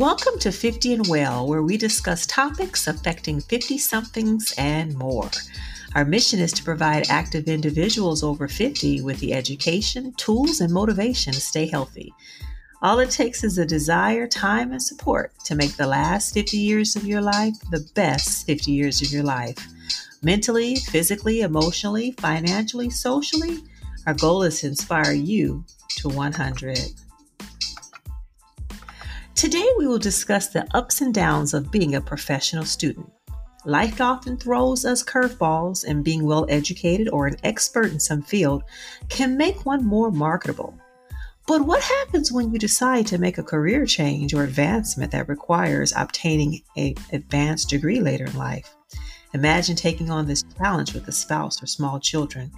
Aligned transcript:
Welcome 0.00 0.38
to 0.38 0.50
50 0.50 0.94
and 0.94 1.06
Well, 1.08 1.46
where 1.46 1.62
we 1.62 1.76
discuss 1.76 2.24
topics 2.24 2.86
affecting 2.86 3.38
50 3.38 3.76
somethings 3.76 4.54
and 4.56 4.96
more. 4.96 5.28
Our 5.94 6.06
mission 6.06 6.40
is 6.40 6.54
to 6.54 6.64
provide 6.64 7.10
active 7.10 7.48
individuals 7.48 8.22
over 8.22 8.48
50 8.48 9.02
with 9.02 9.20
the 9.20 9.34
education, 9.34 10.14
tools, 10.14 10.62
and 10.62 10.72
motivation 10.72 11.34
to 11.34 11.40
stay 11.42 11.66
healthy. 11.66 12.14
All 12.80 12.98
it 13.00 13.10
takes 13.10 13.44
is 13.44 13.58
a 13.58 13.66
desire, 13.66 14.26
time, 14.26 14.72
and 14.72 14.82
support 14.82 15.34
to 15.44 15.54
make 15.54 15.76
the 15.76 15.86
last 15.86 16.32
50 16.32 16.56
years 16.56 16.96
of 16.96 17.04
your 17.04 17.20
life 17.20 17.56
the 17.70 17.86
best 17.94 18.46
50 18.46 18.72
years 18.72 19.02
of 19.02 19.12
your 19.12 19.22
life. 19.22 19.58
Mentally, 20.22 20.76
physically, 20.76 21.42
emotionally, 21.42 22.12
financially, 22.12 22.88
socially, 22.88 23.58
our 24.06 24.14
goal 24.14 24.44
is 24.44 24.60
to 24.60 24.68
inspire 24.68 25.12
you 25.12 25.62
to 25.96 26.08
100. 26.08 26.90
Today, 29.40 29.66
we 29.78 29.86
will 29.86 29.98
discuss 29.98 30.48
the 30.48 30.66
ups 30.76 31.00
and 31.00 31.14
downs 31.14 31.54
of 31.54 31.70
being 31.70 31.94
a 31.94 32.00
professional 32.02 32.66
student. 32.66 33.10
Life 33.64 33.98
often 33.98 34.36
throws 34.36 34.84
us 34.84 35.02
curveballs, 35.02 35.82
and 35.82 36.04
being 36.04 36.26
well 36.26 36.44
educated 36.50 37.08
or 37.08 37.26
an 37.26 37.36
expert 37.42 37.90
in 37.90 37.98
some 37.98 38.20
field 38.20 38.64
can 39.08 39.38
make 39.38 39.64
one 39.64 39.82
more 39.82 40.10
marketable. 40.10 40.78
But 41.46 41.62
what 41.62 41.82
happens 41.82 42.30
when 42.30 42.52
you 42.52 42.58
decide 42.58 43.06
to 43.06 43.16
make 43.16 43.38
a 43.38 43.42
career 43.42 43.86
change 43.86 44.34
or 44.34 44.44
advancement 44.44 45.10
that 45.12 45.30
requires 45.30 45.94
obtaining 45.96 46.60
an 46.76 46.96
advanced 47.10 47.70
degree 47.70 48.00
later 48.00 48.26
in 48.26 48.36
life? 48.36 48.74
Imagine 49.32 49.74
taking 49.74 50.10
on 50.10 50.26
this 50.26 50.44
challenge 50.58 50.92
with 50.92 51.08
a 51.08 51.12
spouse 51.12 51.62
or 51.62 51.66
small 51.66 51.98
children. 51.98 52.52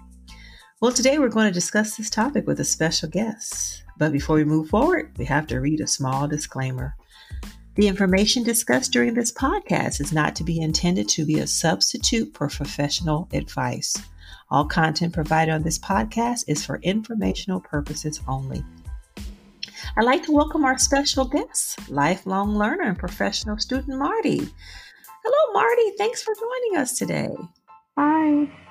Well, 0.83 0.91
today 0.91 1.20
we're 1.20 1.28
going 1.28 1.47
to 1.47 1.52
discuss 1.52 1.97
this 1.97 2.11
topic 2.11 2.44
with 2.48 2.58
a 2.58 2.64
special 2.64 3.08
guest. 3.08 3.84
But 3.98 4.11
before 4.11 4.34
we 4.34 4.42
move 4.42 4.69
forward, 4.69 5.12
we 5.16 5.24
have 5.27 5.47
to 5.47 5.61
read 5.61 5.80
a 5.80 5.86
small 5.86 6.27
disclaimer. 6.27 6.97
The 7.77 7.86
information 7.86 8.42
discussed 8.42 8.91
during 8.91 9.14
this 9.14 9.30
podcast 9.30 10.00
is 10.00 10.12
not 10.12 10.34
to 10.34 10.42
be 10.42 10.61
intended 10.61 11.08
to 11.11 11.24
be 11.24 11.39
a 11.39 11.47
substitute 11.47 12.36
for 12.36 12.48
professional 12.48 13.28
advice. 13.33 13.94
All 14.50 14.64
content 14.64 15.12
provided 15.12 15.52
on 15.52 15.62
this 15.62 15.78
podcast 15.78 16.47
is 16.48 16.66
for 16.66 16.80
informational 16.83 17.61
purposes 17.61 18.20
only. 18.27 18.64
I'd 19.96 20.05
like 20.05 20.24
to 20.24 20.33
welcome 20.33 20.64
our 20.64 20.78
special 20.78 21.27
guest, 21.27 21.78
lifelong 21.91 22.56
learner 22.56 22.89
and 22.89 22.98
professional 22.98 23.56
student 23.56 24.00
Marty. 24.00 24.39
Hello, 25.24 25.52
Marty. 25.52 25.92
Thanks 25.96 26.24
for 26.24 26.34
joining 26.34 26.83
us 26.83 26.98
today. 26.98 27.36
Hi. 27.96 28.61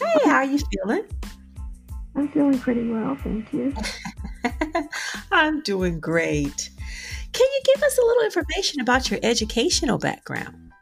Hey, 0.00 0.20
how 0.24 0.36
are 0.36 0.44
you 0.44 0.58
feeling? 0.58 1.04
I'm 2.16 2.28
feeling 2.28 2.58
pretty 2.58 2.88
well, 2.88 3.16
thank 3.16 3.52
you. 3.52 3.74
I'm 5.32 5.62
doing 5.62 6.00
great. 6.00 6.70
Can 7.32 7.48
you 7.52 7.60
give 7.64 7.82
us 7.82 7.98
a 7.98 8.02
little 8.02 8.24
information 8.24 8.80
about 8.80 9.10
your 9.10 9.20
educational 9.22 9.98
background? 9.98 10.72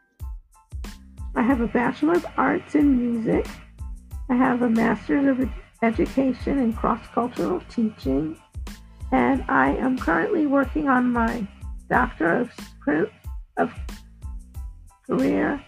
I 1.34 1.42
have 1.42 1.60
a 1.60 1.66
Bachelor 1.66 2.14
of 2.14 2.26
Arts 2.36 2.74
in 2.74 2.98
Music. 2.98 3.46
I 4.28 4.34
have 4.34 4.62
a 4.62 4.68
Master's 4.68 5.26
of 5.26 5.48
Education 5.82 6.58
in 6.58 6.72
Cross 6.72 7.06
Cultural 7.14 7.62
Teaching 7.68 8.36
and 9.12 9.44
I 9.48 9.76
am 9.76 9.98
currently 9.98 10.46
working 10.46 10.88
on 10.88 11.12
my 11.12 11.46
Doctor 11.88 12.32
of, 12.40 12.50
of 13.58 13.72
Career 15.06 15.62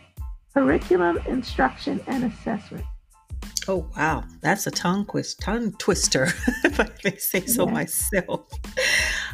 Curriculum 0.55 1.19
Instruction 1.27 2.00
and 2.06 2.25
Assessment. 2.25 2.84
Oh 3.66 3.88
wow, 3.97 4.25
that's 4.42 4.66
a 4.66 4.70
tongue 4.70 5.06
twist, 5.06 5.41
tongue 5.41 5.72
twister, 5.78 6.25
if 6.64 6.78
I 6.78 6.88
may 7.02 7.16
say 7.16 7.47
so 7.47 7.64
yes. 7.64 7.72
myself. 7.72 8.50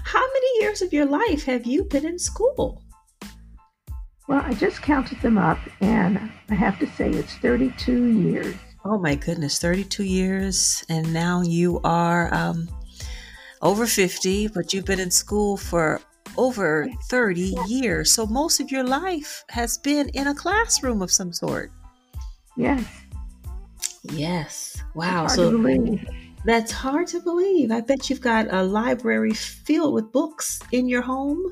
How 0.04 0.20
many 0.20 0.60
years 0.60 0.82
of 0.82 0.92
your 0.92 1.06
life 1.06 1.44
have 1.44 1.66
you 1.66 1.84
been 1.84 2.06
in 2.06 2.18
school? 2.18 2.82
Well, 4.28 4.42
I 4.44 4.54
just 4.54 4.82
counted 4.82 5.20
them 5.20 5.36
up, 5.36 5.58
and 5.80 6.30
I 6.48 6.54
have 6.54 6.78
to 6.78 6.86
say 6.86 7.10
it's 7.10 7.34
32 7.38 8.06
years. 8.06 8.54
Oh 8.84 8.98
my 8.98 9.16
goodness, 9.16 9.58
32 9.58 10.04
years, 10.04 10.84
and 10.88 11.12
now 11.12 11.42
you 11.42 11.80
are 11.82 12.32
um, 12.32 12.68
over 13.62 13.84
50, 13.84 14.48
but 14.48 14.72
you've 14.72 14.84
been 14.84 15.00
in 15.00 15.10
school 15.10 15.56
for 15.56 16.00
over 16.36 16.88
30 17.08 17.56
years. 17.66 18.12
So 18.12 18.26
most 18.26 18.60
of 18.60 18.70
your 18.70 18.84
life 18.84 19.44
has 19.48 19.76
been 19.78 20.08
in 20.10 20.28
a 20.28 20.34
classroom 20.34 21.02
of 21.02 21.10
some 21.10 21.32
sort. 21.32 21.72
Yes. 22.56 22.86
Yes. 24.04 24.82
Wow. 24.94 25.26
So 25.26 25.58
that's 26.44 26.72
hard 26.72 27.06
to 27.08 27.20
believe. 27.20 27.70
I 27.70 27.80
bet 27.80 28.08
you've 28.08 28.20
got 28.20 28.52
a 28.52 28.62
library 28.62 29.34
filled 29.34 29.94
with 29.94 30.12
books 30.12 30.60
in 30.72 30.88
your 30.88 31.02
home, 31.02 31.42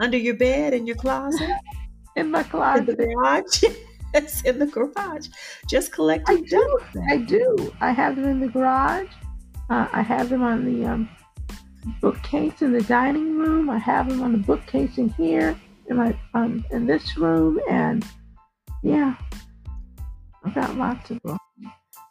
under 0.00 0.16
your 0.16 0.34
bed, 0.34 0.72
in 0.72 0.86
your 0.86 0.96
closet, 0.96 1.50
in 2.16 2.30
my 2.30 2.42
closet, 2.42 2.88
in 2.88 2.96
the 2.96 3.06
garage. 3.06 3.64
it's 4.14 4.42
in 4.42 4.58
the 4.58 4.66
garage. 4.66 5.28
Just 5.68 5.92
collecting. 5.92 6.38
I 6.38 6.40
do. 6.40 6.78
I 7.10 7.16
do. 7.18 7.74
I 7.80 7.90
have 7.90 8.16
them 8.16 8.26
in 8.26 8.40
the 8.40 8.48
garage. 8.48 9.08
Uh, 9.68 9.88
I 9.92 10.02
have 10.02 10.28
them 10.28 10.42
on 10.42 10.64
the 10.64 10.86
um, 10.88 11.08
bookcase 12.00 12.62
in 12.62 12.72
the 12.72 12.82
dining 12.82 13.36
room. 13.38 13.68
I 13.68 13.78
have 13.78 14.08
them 14.08 14.22
on 14.22 14.32
the 14.32 14.38
bookcase 14.38 14.98
in 14.98 15.10
here 15.10 15.58
in 15.88 15.96
my 15.96 16.18
um 16.32 16.64
in 16.70 16.86
this 16.86 17.16
room, 17.16 17.60
and 17.68 18.06
yeah, 18.82 19.16
I've 20.44 20.54
got 20.54 20.76
lots 20.76 21.10
of 21.10 21.22
books. 21.22 21.38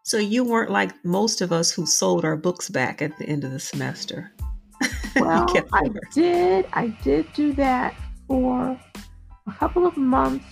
So 0.03 0.17
you 0.17 0.43
weren't 0.43 0.71
like 0.71 0.91
most 1.05 1.41
of 1.41 1.51
us 1.51 1.71
who 1.71 1.85
sold 1.85 2.25
our 2.25 2.35
books 2.35 2.69
back 2.69 3.01
at 3.01 3.17
the 3.17 3.25
end 3.25 3.43
of 3.43 3.51
the 3.51 3.59
semester. 3.59 4.31
Well, 5.15 5.45
I 5.71 5.89
did. 6.11 6.65
I 6.73 6.87
did 7.03 7.31
do 7.33 7.53
that 7.53 7.93
for 8.27 8.79
a 9.47 9.51
couple 9.59 9.85
of 9.85 9.95
months. 9.95 10.45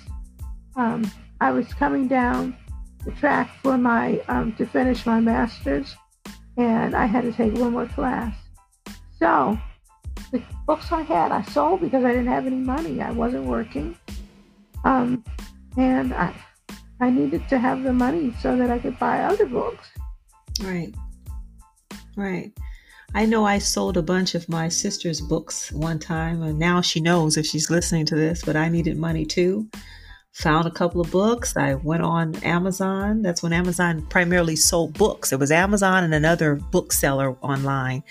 Um, 0.76 1.12
I 1.42 1.50
was 1.50 1.74
coming 1.74 2.08
down 2.08 2.56
the 3.04 3.12
track 3.12 3.50
for 3.64 3.76
my 3.76 4.20
um, 4.28 4.54
to 4.58 4.68
finish 4.68 5.04
my 5.08 5.20
master's, 5.20 5.96
and 6.58 6.96
I 6.96 7.08
had 7.08 7.24
to 7.24 7.34
take 7.34 7.56
one 7.56 7.72
more 7.72 7.88
class. 7.88 8.36
So 9.18 9.58
the 10.32 10.44
books 10.68 10.92
I 10.92 11.02
had, 11.02 11.32
I 11.32 11.42
sold 11.42 11.82
because 11.82 12.06
I 12.06 12.12
didn't 12.12 12.28
have 12.28 12.46
any 12.46 12.58
money. 12.58 13.02
I 13.02 13.12
wasn't 13.12 13.46
working. 13.46 13.98
Um, 14.84 15.24
and 15.76 16.14
I, 16.14 16.36
I 17.02 17.10
needed 17.10 17.48
to 17.50 17.60
have 17.60 17.84
the 17.84 17.94
money 17.94 18.34
so 18.42 18.56
that 18.56 18.70
I 18.70 18.80
could 18.80 18.98
buy 19.00 19.22
other 19.22 19.46
books. 19.46 19.90
Right. 20.62 20.94
Right. 22.16 22.52
I 23.14 23.26
know 23.26 23.44
I 23.44 23.58
sold 23.58 23.98
a 23.98 24.02
bunch 24.02 24.36
of 24.36 24.48
my 24.48 24.70
sister's 24.70 25.20
books 25.20 25.72
one 25.72 26.00
time, 26.00 26.42
and 26.44 26.58
now 26.58 26.80
she 26.80 27.02
knows 27.02 27.36
if 27.36 27.46
she's 27.46 27.70
listening 27.70 28.06
to 28.06 28.16
this, 28.16 28.44
but 28.46 28.56
I 28.56 28.70
needed 28.70 28.98
money 28.98 29.26
too. 29.26 29.68
Found 30.34 30.66
a 30.68 30.72
couple 30.72 31.02
of 31.02 31.12
books. 31.12 31.58
I 31.58 31.74
went 31.74 32.04
on 32.04 32.36
Amazon. 32.44 33.22
That's 33.22 33.44
when 33.44 33.52
Amazon 33.52 34.06
primarily 34.08 34.56
sold 34.56 34.94
books. 34.94 35.34
It 35.34 35.40
was 35.40 35.52
Amazon 35.52 36.06
and 36.06 36.14
another 36.14 36.56
bookseller 36.56 37.36
online 37.42 38.04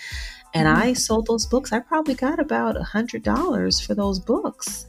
and 0.55 0.67
mm-hmm. 0.67 0.83
I 0.83 0.93
sold 0.93 1.27
those 1.27 1.47
books. 1.47 1.73
I 1.73 1.79
probably 1.81 2.15
got 2.15 2.39
about 2.39 2.77
a 2.77 2.83
hundred 2.83 3.23
dollars 3.23 3.81
for 3.81 3.95
those 3.95 4.19
books. 4.19 4.87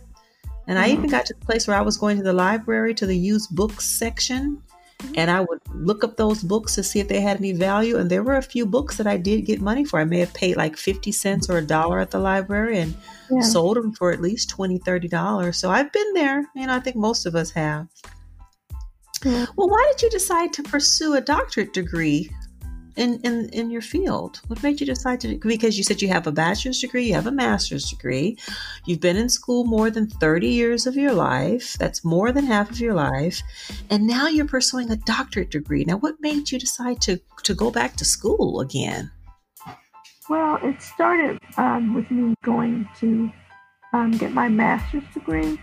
And. 0.67 0.79
I 0.79 0.89
even 0.89 1.09
got 1.09 1.25
to 1.25 1.33
the 1.33 1.45
place 1.45 1.67
where 1.67 1.77
I 1.77 1.81
was 1.81 1.97
going 1.97 2.17
to 2.17 2.23
the 2.23 2.33
library 2.33 2.93
to 2.95 3.05
the 3.05 3.17
used 3.17 3.55
books 3.55 3.85
section. 3.85 4.61
And 5.15 5.31
I 5.31 5.41
would 5.41 5.59
look 5.73 6.03
up 6.03 6.15
those 6.15 6.43
books 6.43 6.75
to 6.75 6.83
see 6.83 6.99
if 6.99 7.07
they 7.07 7.21
had 7.21 7.37
any 7.37 7.53
value. 7.53 7.97
And 7.97 8.09
there 8.09 8.23
were 8.23 8.35
a 8.35 8.41
few 8.41 8.65
books 8.65 8.97
that 8.97 9.07
I 9.07 9.17
did 9.17 9.45
get 9.45 9.59
money 9.59 9.83
for. 9.83 9.99
I 9.99 10.05
may 10.05 10.19
have 10.19 10.33
paid 10.33 10.57
like 10.57 10.77
50 10.77 11.11
cents 11.11 11.49
or 11.49 11.57
a 11.57 11.65
dollar 11.65 11.99
at 11.99 12.11
the 12.11 12.19
library 12.19 12.77
and 12.77 12.95
yeah. 13.29 13.41
sold 13.41 13.77
them 13.77 13.93
for 13.93 14.11
at 14.11 14.21
least 14.21 14.49
20 14.49 14.79
$30. 14.79 15.55
So 15.55 15.71
I've 15.71 15.91
been 15.91 16.13
there. 16.13 16.45
You 16.55 16.67
know, 16.67 16.75
I 16.75 16.79
think 16.79 16.95
most 16.95 17.25
of 17.25 17.35
us 17.35 17.49
have. 17.51 17.87
Yeah. 19.25 19.45
Well, 19.55 19.69
why 19.69 19.91
did 19.91 20.03
you 20.03 20.09
decide 20.09 20.53
to 20.53 20.63
pursue 20.63 21.15
a 21.15 21.21
doctorate 21.21 21.73
degree 21.73 22.31
in, 23.01 23.19
in, 23.21 23.49
in 23.49 23.71
your 23.71 23.81
field? 23.81 24.41
What 24.47 24.61
made 24.61 24.79
you 24.79 24.85
decide 24.85 25.19
to? 25.21 25.37
Because 25.37 25.77
you 25.77 25.83
said 25.83 26.01
you 26.01 26.07
have 26.09 26.27
a 26.27 26.31
bachelor's 26.31 26.79
degree, 26.79 27.07
you 27.07 27.15
have 27.15 27.25
a 27.25 27.31
master's 27.31 27.89
degree, 27.89 28.37
you've 28.85 28.99
been 28.99 29.17
in 29.17 29.27
school 29.27 29.65
more 29.65 29.89
than 29.89 30.07
30 30.07 30.47
years 30.47 30.85
of 30.85 30.95
your 30.95 31.13
life. 31.13 31.73
That's 31.79 32.05
more 32.05 32.31
than 32.31 32.45
half 32.45 32.69
of 32.69 32.79
your 32.79 32.93
life. 32.93 33.41
And 33.89 34.05
now 34.05 34.27
you're 34.27 34.45
pursuing 34.45 34.91
a 34.91 34.95
doctorate 34.95 35.49
degree. 35.49 35.83
Now, 35.83 35.97
what 35.97 36.21
made 36.21 36.51
you 36.51 36.59
decide 36.59 37.01
to, 37.01 37.19
to 37.43 37.55
go 37.55 37.71
back 37.71 37.95
to 37.97 38.05
school 38.05 38.61
again? 38.61 39.09
Well, 40.29 40.59
it 40.61 40.81
started 40.81 41.39
um, 41.57 41.95
with 41.95 42.09
me 42.11 42.35
going 42.43 42.87
to 42.99 43.31
um, 43.93 44.11
get 44.11 44.31
my 44.31 44.47
master's 44.47 45.03
degree. 45.13 45.59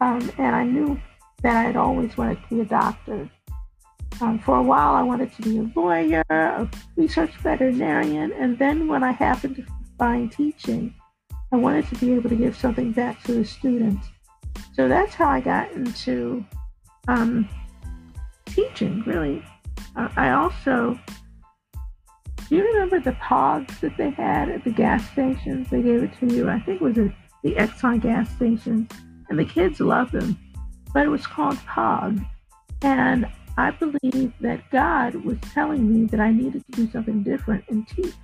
Um, 0.00 0.32
and 0.38 0.56
I 0.56 0.64
knew 0.64 0.98
that 1.42 1.66
I'd 1.66 1.76
always 1.76 2.16
wanted 2.16 2.38
to 2.42 2.54
be 2.54 2.60
a 2.62 2.64
doctor. 2.64 3.30
Um, 4.20 4.38
for 4.40 4.56
a 4.56 4.62
while, 4.62 4.94
I 4.94 5.02
wanted 5.02 5.32
to 5.34 5.42
be 5.42 5.58
a 5.58 5.70
lawyer, 5.78 6.24
a 6.28 6.68
research 6.96 7.30
veterinarian, 7.36 8.32
and 8.32 8.58
then 8.58 8.88
when 8.88 9.04
I 9.04 9.12
happened 9.12 9.56
to 9.56 9.64
find 9.96 10.30
teaching, 10.30 10.92
I 11.52 11.56
wanted 11.56 11.86
to 11.88 11.94
be 11.96 12.12
able 12.14 12.28
to 12.30 12.36
give 12.36 12.56
something 12.56 12.92
back 12.92 13.22
to 13.24 13.32
the 13.32 13.44
students. 13.44 14.08
So 14.74 14.88
that's 14.88 15.14
how 15.14 15.28
I 15.28 15.40
got 15.40 15.70
into 15.72 16.44
um, 17.06 17.48
teaching, 18.46 19.02
really. 19.06 19.42
Uh, 19.94 20.08
I 20.16 20.30
also, 20.30 20.98
do 22.48 22.56
you 22.56 22.64
remember 22.64 22.98
the 22.98 23.12
pods 23.12 23.78
that 23.80 23.96
they 23.96 24.10
had 24.10 24.48
at 24.48 24.64
the 24.64 24.70
gas 24.72 25.08
stations? 25.12 25.70
They 25.70 25.82
gave 25.82 26.02
it 26.02 26.10
to 26.20 26.34
you, 26.34 26.48
I 26.48 26.58
think 26.60 26.80
it 26.80 26.84
was 26.84 26.96
the 26.96 27.54
Exxon 27.54 28.00
gas 28.00 28.34
stations, 28.34 28.90
and 29.28 29.38
the 29.38 29.44
kids 29.44 29.78
loved 29.80 30.12
them. 30.12 30.36
But 30.92 31.06
it 31.06 31.10
was 31.10 31.26
called 31.26 31.58
POG. 31.58 32.20
And 32.82 33.28
I 33.58 33.72
believe 33.72 34.32
that 34.40 34.70
God 34.70 35.16
was 35.16 35.36
telling 35.52 35.92
me 35.92 36.06
that 36.06 36.20
I 36.20 36.30
needed 36.30 36.64
to 36.66 36.72
do 36.76 36.90
something 36.92 37.24
different 37.24 37.64
and 37.68 37.88
teach. 37.88 38.14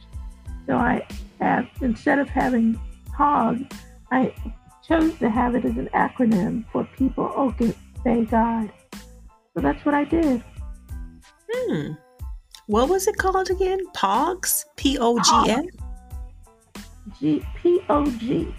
So 0.69 0.77
I 0.77 1.05
have, 1.41 1.67
instead 1.81 2.21
of 2.21 2.29
having 2.29 2.81
POG, 3.17 3.67
I 4.13 4.33
chose 4.87 5.19
to 5.19 5.29
have 5.29 5.57
it 5.57 5.65
as 5.65 5.77
an 5.77 5.89
acronym 5.93 6.65
for 6.71 6.85
people 6.97 7.33
obey 7.37 8.25
God. 8.27 8.71
So 8.93 9.61
that's 9.61 9.85
what 9.85 9.97
I 9.97 10.05
did. 10.05 10.45
Hmm. 11.53 11.95
What 12.67 12.89
was 12.89 13.09
it 13.09 13.17
called 13.17 13.51
again? 13.51 13.81
POGS? 13.93 14.67
P 14.77 14.99
O 15.01 15.19
G 15.19 15.51
S? 15.51 15.65
G 17.19 17.45
P 17.57 17.81
O 17.89 18.07
G. 18.07 18.55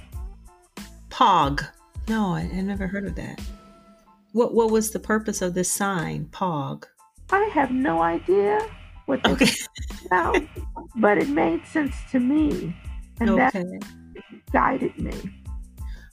POG. 1.10 1.64
No, 2.10 2.34
I, 2.34 2.42
I 2.42 2.60
never 2.60 2.86
heard 2.86 3.06
of 3.06 3.16
that. 3.16 3.40
What 4.36 4.54
what 4.54 4.70
was 4.70 4.92
the 4.92 5.00
purpose 5.00 5.42
of 5.42 5.54
this 5.54 5.72
sign, 5.72 6.26
POG? 6.26 6.86
I 7.32 7.50
have 7.54 7.72
no 7.72 8.02
idea 8.02 8.60
what 9.06 9.24
this 9.24 9.40
Okay. 9.42 9.50
about, 10.08 10.42
but 10.98 11.18
it 11.18 11.30
made 11.30 11.66
sense 11.66 11.96
to 12.12 12.20
me, 12.20 12.74
and 13.22 13.30
that 13.38 13.56
Okay. 13.56 13.80
guided 14.52 14.98
me. 14.98 15.14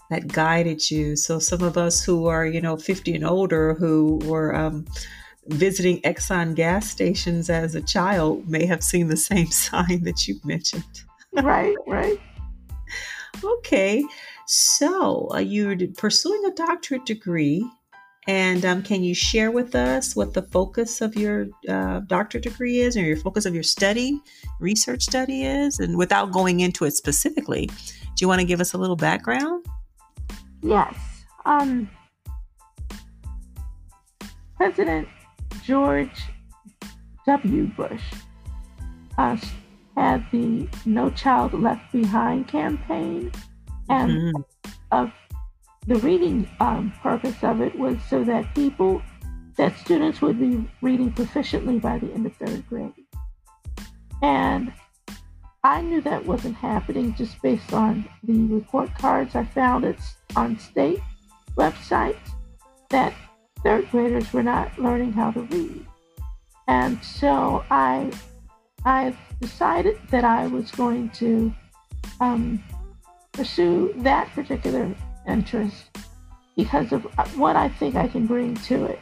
That 0.09 0.29
guided 0.29 0.89
you. 0.89 1.17
So 1.17 1.41
some 1.41 1.63
of 1.65 1.77
us 1.77 2.05
who 2.05 2.27
are, 2.29 2.47
you 2.47 2.61
know, 2.61 2.77
50 2.77 3.13
and 3.17 3.27
older 3.27 3.75
who 3.75 4.21
were 4.23 4.55
um, 4.55 4.87
visiting 5.49 6.01
Exxon 6.03 6.55
gas 6.55 6.89
stations 6.89 7.51
as 7.51 7.75
a 7.75 7.83
child 7.83 8.49
may 8.49 8.67
have 8.67 8.85
seen 8.85 9.09
the 9.09 9.17
same 9.17 9.47
sign 9.51 10.05
that 10.05 10.29
you 10.29 10.37
mentioned. 10.45 10.85
Right, 11.33 11.75
right. 11.89 12.21
Okay. 13.43 14.05
So 14.47 15.29
uh, 15.35 15.39
you're 15.39 15.77
pursuing 15.97 16.45
a 16.45 16.55
doctorate 16.55 17.05
degree. 17.05 17.69
And 18.29 18.65
um, 18.65 18.83
can 18.83 19.03
you 19.03 19.15
share 19.15 19.51
with 19.51 19.75
us 19.75 20.15
what 20.15 20.33
the 20.33 20.43
focus 20.43 21.01
of 21.01 21.17
your 21.17 21.49
uh, 21.69 22.01
doctorate 22.07 22.45
degree 22.45 22.79
is, 22.79 22.97
or 22.97 23.01
your 23.01 23.17
focus 23.17 23.47
of 23.47 23.55
your 23.55 23.65
study, 23.65 24.21
research 24.61 25.03
study 25.03 25.45
is? 25.45 25.81
And 25.81 25.99
without 25.99 26.31
going 26.31 26.61
into 26.61 26.85
it 26.85 26.93
specifically, 26.93 27.67
do 27.67 28.21
you 28.21 28.29
want 28.29 28.41
to 28.41 28.47
give 28.47 28.61
us 28.61 28.75
a 28.75 28.79
little 28.79 28.95
background? 28.97 29.67
Yes. 30.63 30.95
Um, 31.45 31.91
President 34.57 35.09
George 35.65 36.23
W. 37.27 37.65
Bush 37.77 38.03
uh, 39.19 39.37
had 39.97 40.25
the 40.31 40.69
No 40.87 41.11
Child 41.11 41.55
Left 41.55 41.91
Behind 41.93 42.47
campaign, 42.47 43.33
and 43.89 44.11
Mhm. 44.13 44.45
of 44.93 45.11
the 45.87 45.97
reading 45.97 46.49
um, 46.61 46.93
purpose 47.03 47.43
of 47.43 47.61
it 47.61 47.77
was 47.79 47.99
so 48.09 48.23
that 48.25 48.55
people, 48.55 49.03
that 49.57 49.77
students 49.79 50.21
would 50.21 50.39
be 50.39 50.69
reading 50.81 51.13
proficiently 51.13 51.81
by 51.81 51.99
the 51.99 52.13
end 52.13 52.27
of 52.27 52.35
third 52.37 52.67
grade. 52.69 52.93
And 54.23 54.73
I 55.65 55.81
knew 55.81 56.01
that 56.03 56.25
wasn't 56.25 56.57
happening 56.57 57.15
just 57.15 57.41
based 57.43 57.73
on 57.73 58.09
the 58.23 58.47
report 58.47 58.95
cards 58.97 59.35
I 59.35 59.45
found 59.45 59.85
it 59.85 59.99
on 60.37 60.59
state 60.59 61.01
websites 61.57 62.31
that 62.91 63.15
third 63.63 63.91
graders 63.91 64.33
were 64.33 64.43
not 64.43 64.77
learning 64.79 65.13
how 65.13 65.31
to 65.33 65.43
read. 65.43 65.87
And 66.69 67.03
so 67.03 67.65
I 67.71 68.13
I 68.85 69.17
decided 69.41 69.99
that 70.11 70.25
I 70.25 70.47
was 70.49 70.71
going 70.73 71.11
to 71.11 71.53
um, 72.21 72.63
pursue 73.33 73.93
that 73.99 74.29
particular 74.35 74.95
interest 75.27 75.97
because 76.57 76.93
of 76.93 77.05
what 77.39 77.57
I 77.57 77.69
think 77.69 77.95
I 77.95 78.09
can 78.09 78.27
bring 78.27 78.57
to 78.57 78.85
it. 78.87 79.01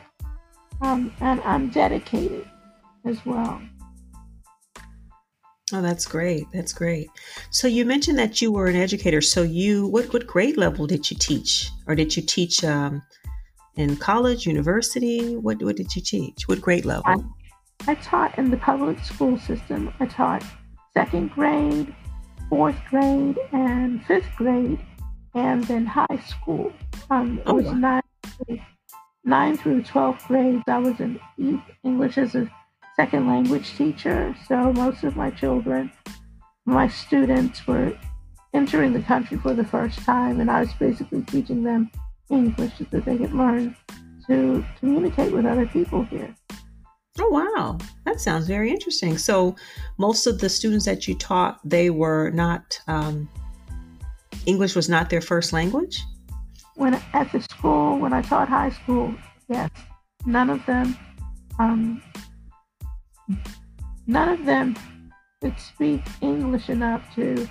Um, 0.82 1.12
and 1.20 1.40
I'm 1.42 1.68
dedicated 1.68 2.48
as 3.04 3.24
well. 3.26 3.60
Oh, 5.72 5.82
that's 5.82 6.06
great. 6.06 6.46
That's 6.52 6.72
great. 6.72 7.08
So 7.50 7.68
you 7.68 7.84
mentioned 7.84 8.18
that 8.18 8.42
you 8.42 8.50
were 8.50 8.66
an 8.66 8.76
educator. 8.76 9.20
So 9.20 9.42
you, 9.42 9.86
what 9.86 10.12
what 10.12 10.26
grade 10.26 10.56
level 10.56 10.86
did 10.86 11.10
you 11.10 11.16
teach, 11.16 11.70
or 11.86 11.94
did 11.94 12.16
you 12.16 12.22
teach 12.22 12.64
um, 12.64 13.02
in 13.76 13.96
college, 13.96 14.46
university? 14.46 15.36
What 15.36 15.62
what 15.62 15.76
did 15.76 15.94
you 15.94 16.02
teach? 16.02 16.48
What 16.48 16.60
grade 16.60 16.84
level? 16.84 17.04
I, 17.06 17.92
I 17.92 17.94
taught 17.96 18.36
in 18.36 18.50
the 18.50 18.56
public 18.56 18.98
school 19.04 19.38
system. 19.38 19.94
I 20.00 20.06
taught 20.06 20.42
second 20.92 21.30
grade, 21.30 21.94
fourth 22.48 22.76
grade, 22.88 23.38
and 23.52 24.04
fifth 24.06 24.30
grade, 24.36 24.80
and 25.34 25.64
then 25.64 25.86
high 25.86 26.22
school. 26.26 26.72
Um, 27.10 27.38
it 27.38 27.44
Oh, 27.46 27.54
was 27.54 27.66
wow. 27.66 27.72
nine, 27.72 28.02
nine 29.24 29.56
through 29.56 29.82
12th 29.82 30.26
grades. 30.26 30.62
I 30.66 30.78
was 30.78 30.98
in 31.00 31.20
English 31.84 32.18
as 32.18 32.34
a 32.34 32.50
second 32.96 33.26
language 33.26 33.74
teacher. 33.76 34.34
So 34.48 34.72
most 34.72 35.04
of 35.04 35.16
my 35.16 35.30
children, 35.30 35.90
my 36.66 36.88
students 36.88 37.66
were 37.66 37.96
entering 38.52 38.92
the 38.92 39.02
country 39.02 39.36
for 39.38 39.54
the 39.54 39.64
first 39.64 39.98
time, 40.00 40.40
and 40.40 40.50
I 40.50 40.60
was 40.60 40.72
basically 40.74 41.22
teaching 41.22 41.62
them 41.62 41.90
English 42.30 42.72
so 42.78 42.84
that 42.90 43.04
they 43.04 43.16
could 43.16 43.32
learn 43.32 43.76
to 44.26 44.64
communicate 44.78 45.32
with 45.32 45.46
other 45.46 45.66
people 45.66 46.04
here. 46.04 46.34
Oh 47.18 47.28
wow, 47.28 47.78
that 48.06 48.20
sounds 48.20 48.46
very 48.46 48.70
interesting. 48.70 49.18
So 49.18 49.56
most 49.98 50.26
of 50.26 50.38
the 50.40 50.48
students 50.48 50.84
that 50.86 51.06
you 51.08 51.14
taught, 51.16 51.60
they 51.64 51.90
were 51.90 52.30
not 52.30 52.80
um, 52.86 53.28
English 54.46 54.74
was 54.74 54.88
not 54.88 55.10
their 55.10 55.20
first 55.20 55.52
language. 55.52 56.02
when 56.76 56.94
at 57.12 57.30
the 57.32 57.40
school 57.42 57.98
when 57.98 58.12
I 58.12 58.22
taught 58.22 58.48
high 58.48 58.70
school, 58.70 59.14
yes, 59.48 59.70
none 60.24 60.48
of 60.50 60.64
them, 60.66 60.96
um, 61.58 62.02
none 64.06 64.28
of 64.30 64.44
them 64.46 64.76
could 65.42 65.58
speak 65.58 66.02
English 66.20 66.68
enough 66.70 67.02
to 67.14 67.48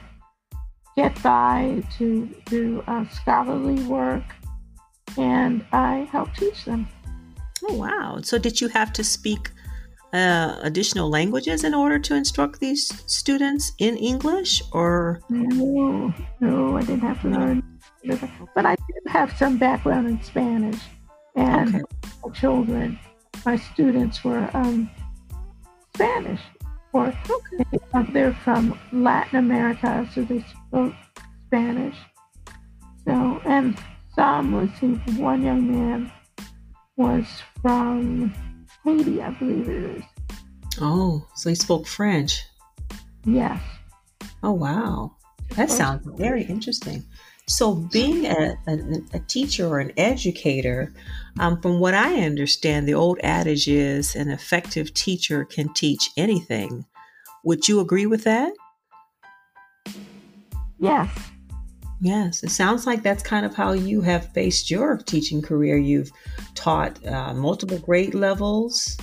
get 0.96 1.22
by 1.22 1.84
to 1.98 2.28
do 2.46 2.84
uh, 2.88 3.06
scholarly 3.10 3.82
work, 3.84 4.24
and 5.18 5.66
I 5.72 6.08
helped 6.12 6.38
teach 6.38 6.66
them. 6.66 6.88
Oh 7.68 7.76
wow! 7.76 8.20
So 8.24 8.38
did 8.38 8.60
you 8.62 8.68
have 8.70 8.92
to 8.94 9.04
speak 9.04 9.52
uh, 10.14 10.60
additional 10.62 11.10
languages 11.10 11.64
in 11.64 11.74
order 11.74 12.00
to 12.00 12.16
instruct 12.16 12.60
these 12.60 12.88
students 13.06 13.74
in 13.78 13.98
English, 13.98 14.62
or 14.72 15.22
No, 15.30 16.14
no, 16.40 16.78
I 16.78 16.82
didn't 16.82 17.02
have 17.02 17.22
to 17.22 17.30
learn, 17.30 17.80
but 18.56 18.66
I 18.66 18.76
did 18.76 19.12
have 19.12 19.36
some 19.38 19.58
background 19.58 20.08
in 20.08 20.22
Spanish, 20.24 20.82
and 21.36 21.76
okay? 21.76 21.84
my 22.26 22.32
children, 22.34 23.00
my 23.46 23.56
students 23.56 24.24
were 24.24 24.50
um, 24.54 24.90
Spanish, 25.96 26.42
or 26.94 27.14
uh, 27.94 28.04
they're 28.12 28.34
from 28.44 28.80
Latin 28.92 29.40
America, 29.40 30.10
so 30.14 30.24
they 30.24 30.44
spoke 30.68 30.94
Spanish. 31.48 31.96
So, 33.06 33.42
and 33.46 33.78
some, 34.16 34.56
let's 34.56 34.80
see, 34.80 34.96
one 35.22 35.44
young 35.44 35.72
man 35.72 36.12
was 36.98 37.26
from 37.62 38.34
Haiti, 38.84 39.22
I 39.22 39.32
believe 39.32 39.70
it 39.70 39.98
is. 39.98 40.04
Oh, 40.82 41.28
so 41.36 41.50
he 41.50 41.56
spoke 41.56 41.88
French. 41.88 42.44
Yes. 43.26 43.62
Oh 44.42 44.54
wow, 44.54 45.16
that 45.56 45.70
sounds 45.70 46.08
very 46.18 46.44
interesting. 46.44 47.04
So, 47.50 47.74
being 47.74 48.28
a, 48.28 48.56
a, 48.68 48.78
a 49.16 49.20
teacher 49.22 49.68
or 49.68 49.80
an 49.80 49.92
educator, 49.98 50.94
um, 51.40 51.60
from 51.60 51.80
what 51.80 51.96
I 51.96 52.22
understand, 52.22 52.88
the 52.88 52.94
old 52.94 53.18
adage 53.24 53.68
is 53.68 54.16
an 54.16 54.30
effective 54.30 54.94
teacher 54.94 55.46
can 55.46 55.74
teach 55.74 56.12
anything. 56.16 56.86
Would 57.44 57.68
you 57.68 57.80
agree 57.80 58.06
with 58.06 58.24
that? 58.26 58.54
Yes. 60.78 61.10
Yes, 62.02 62.44
it 62.44 62.50
sounds 62.50 62.88
like 62.88 63.04
that's 63.04 63.24
kind 63.24 63.46
of 63.46 63.54
how 63.54 63.74
you 63.74 64.00
have 64.02 64.32
faced 64.32 64.72
your 64.72 64.98
teaching 64.98 65.42
career. 65.42 65.78
You've 65.78 66.12
taught 66.56 67.06
uh, 67.06 67.34
multiple 67.34 67.80
grade 67.80 68.14
levels, 68.14 68.98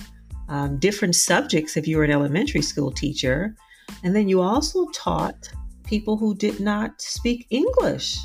um, 0.49 0.79
different 0.79 1.15
subjects 1.15 1.77
if 1.77 1.87
you 1.87 1.97
were 1.97 2.03
an 2.03 2.11
elementary 2.11 2.63
school 2.63 2.91
teacher, 2.91 3.55
and 4.03 4.15
then 4.15 4.27
you 4.27 4.41
also 4.41 4.87
taught 4.95 5.49
people 5.85 6.17
who 6.17 6.33
did 6.35 6.59
not 6.59 6.99
speak 6.99 7.45
English. 7.51 8.17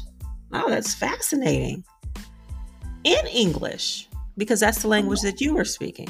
Oh, 0.53 0.71
that's 0.71 0.95
fascinating. 0.95 1.85
In 3.05 3.27
English, 3.27 4.09
because 4.39 4.61
that's 4.61 4.83
the 4.83 4.89
language 4.89 5.21
that 5.21 5.41
you 5.41 5.55
were 5.55 5.65
speaking. 5.65 6.09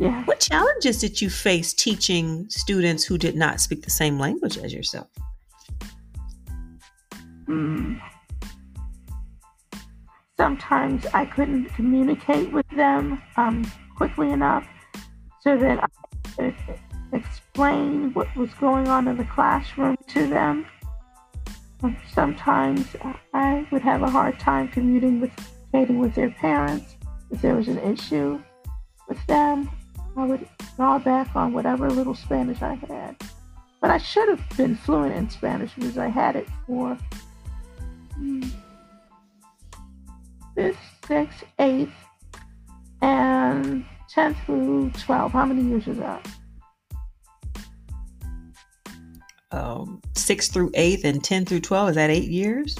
Yes. 0.00 0.26
What 0.26 0.40
challenges 0.40 0.98
did 0.98 1.20
you 1.22 1.30
face 1.30 1.72
teaching 1.72 2.46
students 2.48 3.04
who 3.04 3.18
did 3.18 3.36
not 3.36 3.60
speak 3.60 3.84
the 3.84 3.90
same 3.90 4.18
language 4.18 4.58
as 4.58 4.72
yourself? 4.72 5.08
Hmm. 7.46 7.94
Sometimes 10.36 11.06
I 11.14 11.26
couldn't 11.26 11.66
communicate 11.74 12.52
with 12.52 12.68
them 12.70 13.22
um, 13.36 13.70
quickly 13.96 14.30
enough 14.30 14.66
so 15.40 15.56
that 15.56 15.84
I 15.84 15.86
could 16.36 16.54
explain 17.12 18.12
what 18.14 18.34
was 18.36 18.52
going 18.54 18.88
on 18.88 19.06
in 19.08 19.16
the 19.16 19.24
classroom 19.24 19.96
to 20.08 20.26
them. 20.26 20.66
sometimes 22.10 22.96
I 23.32 23.66
would 23.70 23.82
have 23.82 24.02
a 24.02 24.10
hard 24.10 24.40
time 24.40 24.68
communicating 24.68 25.98
with 25.98 26.14
their 26.14 26.30
parents 26.30 26.96
if 27.30 27.40
there 27.40 27.54
was 27.54 27.68
an 27.68 27.78
issue 27.78 28.42
with 29.08 29.24
them. 29.26 29.70
I 30.16 30.24
would 30.24 30.48
draw 30.76 30.98
back 30.98 31.34
on 31.36 31.52
whatever 31.52 31.90
little 31.90 32.14
Spanish 32.14 32.62
I 32.62 32.74
had. 32.74 33.16
But 33.80 33.90
I 33.90 33.98
should 33.98 34.28
have 34.28 34.42
been 34.56 34.76
fluent 34.76 35.14
in 35.14 35.28
Spanish 35.28 35.74
because 35.74 35.98
I 35.98 36.08
had 36.08 36.36
it 36.36 36.48
for 36.66 36.96
fifth, 40.54 40.78
sixth, 41.06 41.44
eighth, 41.58 41.92
and 43.02 43.84
10th 44.14 44.44
through 44.46 44.90
12. 44.90 45.32
How 45.32 45.44
many 45.44 45.62
years 45.62 45.86
is 45.86 45.98
that? 45.98 46.26
Um, 49.50 50.02
sixth 50.14 50.52
through 50.52 50.70
eighth 50.74 51.04
and 51.04 51.22
10 51.22 51.44
through 51.44 51.60
12. 51.60 51.90
Is 51.90 51.94
that 51.96 52.10
eight 52.10 52.28
years? 52.28 52.76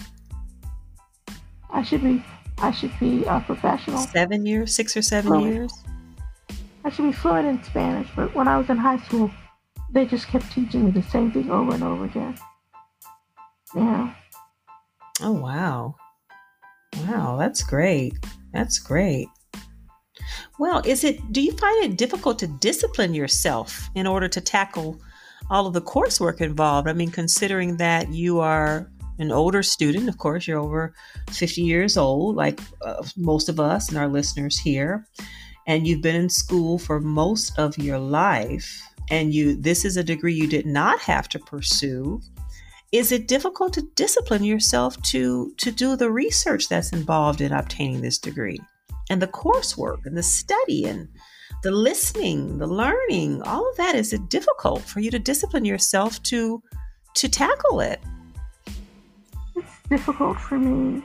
I 1.70 1.82
should 1.82 2.02
be. 2.02 2.24
I 2.58 2.70
should 2.70 2.92
be 3.00 3.24
a 3.24 3.40
professional. 3.40 3.98
Seven 3.98 4.46
years, 4.46 4.74
six 4.74 4.96
or 4.96 5.02
seven 5.02 5.32
fluent. 5.32 5.54
years. 5.54 5.72
I 6.84 6.90
should 6.90 7.06
be 7.06 7.12
fluent 7.12 7.48
in 7.48 7.62
Spanish, 7.64 8.08
but 8.14 8.32
when 8.34 8.46
I 8.46 8.56
was 8.56 8.70
in 8.70 8.76
high 8.76 8.98
school, 8.98 9.30
they 9.90 10.06
just 10.06 10.28
kept 10.28 10.50
teaching 10.52 10.84
me 10.84 10.90
the 10.92 11.02
same 11.02 11.32
thing 11.32 11.50
over 11.50 11.74
and 11.74 11.82
over 11.82 12.04
again. 12.04 12.38
Yeah. 13.74 14.14
Oh 15.20 15.32
wow. 15.32 15.94
Wow, 17.08 17.36
that's 17.38 17.62
great. 17.62 18.14
That's 18.52 18.78
great. 18.78 19.28
Well, 20.58 20.82
is 20.84 21.04
it 21.04 21.32
do 21.32 21.40
you 21.40 21.52
find 21.52 21.84
it 21.84 21.98
difficult 21.98 22.38
to 22.40 22.46
discipline 22.46 23.14
yourself 23.14 23.88
in 23.94 24.06
order 24.06 24.28
to 24.28 24.40
tackle 24.40 25.00
all 25.50 25.66
of 25.66 25.72
the 25.72 25.82
coursework 25.82 26.40
involved? 26.40 26.88
I 26.88 26.92
mean, 26.92 27.10
considering 27.10 27.76
that 27.78 28.12
you 28.12 28.40
are 28.40 28.90
an 29.18 29.30
older 29.30 29.62
student, 29.62 30.08
of 30.08 30.18
course, 30.18 30.46
you're 30.46 30.58
over 30.58 30.94
50 31.30 31.62
years 31.62 31.96
old, 31.96 32.36
like 32.36 32.60
uh, 32.82 33.02
most 33.16 33.48
of 33.48 33.60
us 33.60 33.88
and 33.88 33.98
our 33.98 34.08
listeners 34.08 34.58
here, 34.58 35.06
and 35.66 35.86
you've 35.86 36.02
been 36.02 36.16
in 36.16 36.28
school 36.28 36.78
for 36.78 37.00
most 37.00 37.56
of 37.58 37.78
your 37.78 37.98
life, 37.98 38.82
and 39.10 39.32
you 39.34 39.54
this 39.54 39.84
is 39.84 39.96
a 39.96 40.04
degree 40.04 40.34
you 40.34 40.48
did 40.48 40.66
not 40.66 41.00
have 41.00 41.28
to 41.28 41.38
pursue 41.38 42.20
is 42.94 43.10
it 43.10 43.26
difficult 43.26 43.72
to 43.72 43.82
discipline 43.96 44.44
yourself 44.44 45.00
to 45.02 45.52
to 45.56 45.72
do 45.72 45.96
the 45.96 46.12
research 46.12 46.68
that's 46.68 46.92
involved 46.92 47.40
in 47.40 47.52
obtaining 47.52 48.00
this 48.00 48.18
degree? 48.18 48.60
And 49.10 49.20
the 49.20 49.26
coursework 49.26 50.06
and 50.06 50.16
the 50.16 50.22
study 50.22 50.84
and 50.84 51.08
the 51.64 51.72
listening 51.72 52.58
the 52.58 52.68
learning 52.68 53.42
all 53.42 53.68
of 53.68 53.76
that 53.78 53.96
is 53.96 54.12
it 54.12 54.28
difficult 54.28 54.82
for 54.82 55.00
you 55.00 55.10
to 55.10 55.18
discipline 55.18 55.64
yourself 55.64 56.22
to 56.24 56.62
to 57.14 57.28
tackle 57.28 57.80
it? 57.80 58.00
It's 59.56 59.88
difficult 59.90 60.38
for 60.38 60.56
me 60.56 61.02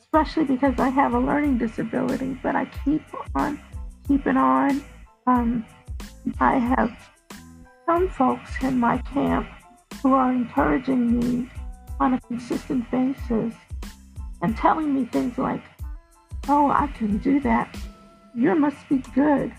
especially 0.00 0.44
because 0.44 0.74
i 0.78 0.88
have 0.88 1.14
a 1.14 1.18
learning 1.18 1.58
disability 1.58 2.38
but 2.42 2.54
i 2.54 2.64
keep 2.84 3.02
on 3.34 3.60
keeping 4.08 4.36
on. 4.36 4.84
Um, 5.26 5.64
i 6.40 6.58
have 6.58 6.90
some 7.86 8.08
folks 8.08 8.50
in 8.62 8.78
my 8.78 8.98
camp 8.98 9.46
who 10.04 10.12
are 10.12 10.30
encouraging 10.30 11.18
me 11.18 11.50
on 11.98 12.12
a 12.12 12.20
consistent 12.20 12.88
basis 12.90 13.54
and 14.42 14.54
telling 14.54 14.94
me 14.94 15.06
things 15.06 15.38
like, 15.38 15.62
oh, 16.46 16.70
I 16.70 16.88
can 16.88 17.16
do 17.16 17.40
that. 17.40 17.74
You 18.34 18.54
must 18.54 18.86
be 18.90 18.98
good. 19.14 19.50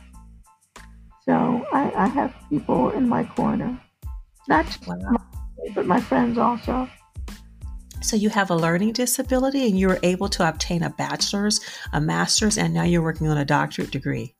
So 1.23 1.65
I, 1.73 1.91
I 1.95 2.05
have 2.05 2.31
people 2.47 2.91
in 2.91 3.09
my 3.09 3.23
corner, 3.23 3.81
not 4.47 4.67
just 4.67 4.85
wow. 4.85 4.95
my, 5.09 5.17
but 5.73 5.87
my 5.87 5.99
friends 5.99 6.37
also. 6.37 6.87
So 8.03 8.15
you 8.15 8.29
have 8.29 8.51
a 8.51 8.55
learning 8.55 8.93
disability 8.93 9.65
and 9.65 9.79
you 9.79 9.87
were 9.87 9.99
able 10.03 10.29
to 10.29 10.47
obtain 10.47 10.83
a 10.83 10.91
bachelor's, 10.91 11.59
a 11.91 11.99
master's, 11.99 12.59
and 12.59 12.71
now 12.71 12.83
you're 12.83 13.01
working 13.01 13.27
on 13.27 13.39
a 13.39 13.45
doctorate 13.45 13.89
degree. 13.89 14.35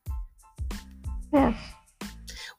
Yes. 1.34 1.58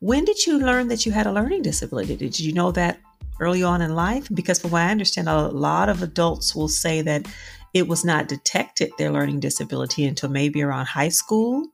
When 0.00 0.24
did 0.24 0.44
you 0.44 0.58
learn 0.58 0.88
that 0.88 1.06
you 1.06 1.12
had 1.12 1.28
a 1.28 1.32
learning 1.32 1.62
disability? 1.62 2.16
Did 2.16 2.40
you 2.40 2.52
know 2.52 2.72
that 2.72 2.98
early 3.40 3.62
on 3.62 3.82
in 3.82 3.94
life? 3.94 4.28
Because 4.32 4.60
from 4.60 4.70
what 4.70 4.82
I 4.82 4.90
understand, 4.90 5.28
a 5.28 5.48
lot 5.48 5.88
of 5.88 6.02
adults 6.02 6.54
will 6.54 6.68
say 6.68 7.02
that 7.02 7.26
it 7.74 7.86
was 7.86 8.04
not 8.04 8.28
detected 8.28 8.90
their 8.96 9.10
learning 9.10 9.40
disability 9.40 10.06
until 10.06 10.30
maybe 10.30 10.62
around 10.62 10.86
high 10.86 11.10
school. 11.10 11.66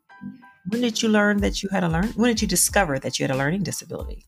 When 0.68 0.80
did 0.80 1.02
you 1.02 1.08
learn 1.08 1.38
that 1.38 1.62
you 1.62 1.68
had 1.68 1.84
a 1.84 1.88
learn? 1.88 2.08
When 2.16 2.28
did 2.28 2.42
you 2.42 2.48
discover 2.48 2.98
that 2.98 3.18
you 3.18 3.24
had 3.24 3.34
a 3.34 3.38
learning 3.38 3.62
disability? 3.62 4.26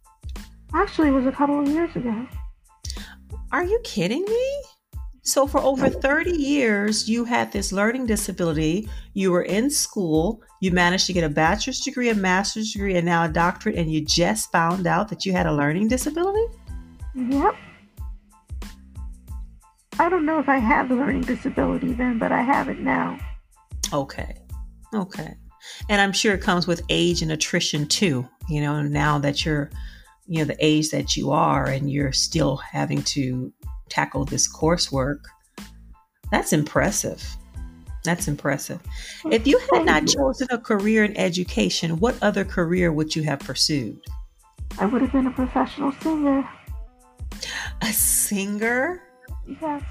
Actually, 0.72 1.08
it 1.08 1.12
was 1.12 1.26
a 1.26 1.32
couple 1.32 1.60
of 1.60 1.68
years 1.68 1.94
ago. 1.94 2.26
Are 3.52 3.64
you 3.64 3.80
kidding 3.84 4.24
me? 4.24 4.62
So, 5.26 5.46
for 5.46 5.58
over 5.60 5.88
30 5.88 6.32
years, 6.32 7.08
you 7.08 7.24
had 7.24 7.50
this 7.50 7.72
learning 7.72 8.06
disability. 8.06 8.88
You 9.14 9.30
were 9.32 9.44
in 9.44 9.70
school. 9.70 10.42
You 10.60 10.70
managed 10.70 11.06
to 11.06 11.14
get 11.14 11.24
a 11.24 11.30
bachelor's 11.30 11.80
degree, 11.80 12.10
a 12.10 12.14
master's 12.14 12.72
degree, 12.72 12.96
and 12.96 13.06
now 13.06 13.24
a 13.24 13.28
doctorate, 13.28 13.76
and 13.76 13.90
you 13.90 14.04
just 14.04 14.52
found 14.52 14.86
out 14.86 15.08
that 15.08 15.24
you 15.24 15.32
had 15.32 15.46
a 15.46 15.52
learning 15.52 15.88
disability? 15.88 16.44
Yep. 17.14 17.54
I 19.98 20.08
don't 20.08 20.26
know 20.26 20.40
if 20.40 20.48
I 20.48 20.58
had 20.58 20.88
the 20.88 20.96
learning 20.96 21.22
disability 21.22 21.92
then, 21.92 22.18
but 22.18 22.32
I 22.32 22.42
have 22.42 22.68
it 22.68 22.80
now. 22.80 23.18
Okay. 23.92 24.36
Okay. 24.92 25.34
And 25.88 26.00
I'm 26.00 26.12
sure 26.12 26.34
it 26.34 26.40
comes 26.40 26.66
with 26.66 26.82
age 26.88 27.22
and 27.22 27.30
attrition 27.30 27.86
too. 27.86 28.28
You 28.48 28.60
know, 28.60 28.82
now 28.82 29.18
that 29.18 29.44
you're, 29.44 29.70
you 30.26 30.38
know, 30.38 30.44
the 30.44 30.56
age 30.58 30.90
that 30.90 31.16
you 31.16 31.30
are 31.30 31.66
and 31.66 31.90
you're 31.90 32.12
still 32.12 32.56
having 32.56 33.02
to 33.02 33.52
tackle 33.88 34.24
this 34.24 34.52
coursework, 34.52 35.20
that's 36.30 36.52
impressive. 36.52 37.24
That's 38.02 38.28
impressive. 38.28 38.80
If 39.30 39.46
you 39.46 39.58
had 39.72 39.86
not 39.86 40.06
chosen 40.06 40.48
a 40.50 40.58
career 40.58 41.04
in 41.04 41.16
education, 41.16 41.98
what 42.00 42.20
other 42.22 42.44
career 42.44 42.92
would 42.92 43.16
you 43.16 43.22
have 43.22 43.38
pursued? 43.38 43.98
I 44.78 44.86
would 44.86 45.00
have 45.00 45.12
been 45.12 45.26
a 45.26 45.30
professional 45.30 45.92
singer. 46.02 46.46
A 47.82 47.86
singer? 47.86 49.02
Yes. 49.60 49.82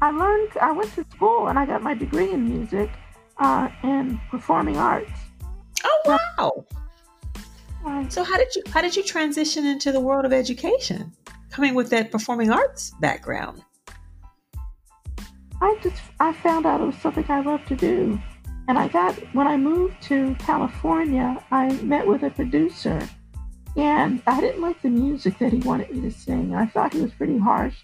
I 0.00 0.10
learned, 0.10 0.50
I 0.60 0.72
went 0.72 0.92
to 0.94 1.04
school 1.04 1.48
and 1.48 1.58
I 1.58 1.66
got 1.66 1.82
my 1.82 1.94
degree 1.94 2.32
in 2.32 2.48
music 2.48 2.90
uh, 3.38 3.68
and 3.82 4.18
performing 4.30 4.76
arts. 4.76 5.10
Oh, 5.84 6.00
wow. 6.36 6.64
Uh, 7.84 8.08
so 8.08 8.24
how 8.24 8.38
did 8.38 8.54
you 8.54 8.62
how 8.70 8.80
did 8.80 8.96
you 8.96 9.02
transition 9.02 9.66
into 9.66 9.92
the 9.92 10.00
world 10.00 10.24
of 10.24 10.32
education 10.32 11.12
coming 11.50 11.74
with 11.74 11.90
that 11.90 12.10
performing 12.10 12.50
arts 12.50 12.92
background 12.98 13.62
i 15.60 15.78
just 15.82 16.00
i 16.18 16.32
found 16.32 16.64
out 16.64 16.80
it 16.80 16.84
was 16.84 16.96
something 16.96 17.26
i 17.28 17.40
love 17.40 17.62
to 17.66 17.76
do 17.76 18.18
and 18.68 18.78
i 18.78 18.88
got 18.88 19.14
when 19.34 19.46
i 19.46 19.54
moved 19.54 20.00
to 20.00 20.34
california 20.36 21.36
i 21.50 21.70
met 21.82 22.06
with 22.06 22.22
a 22.22 22.30
producer 22.30 23.06
and 23.76 24.22
I 24.26 24.40
didn't 24.40 24.62
like 24.62 24.80
the 24.82 24.90
music 24.90 25.38
that 25.38 25.52
he 25.52 25.58
wanted 25.58 25.90
me 25.90 26.02
to 26.02 26.10
sing. 26.10 26.54
I 26.54 26.66
thought 26.66 26.92
he 26.92 27.00
was 27.00 27.12
pretty 27.12 27.38
harsh. 27.38 27.76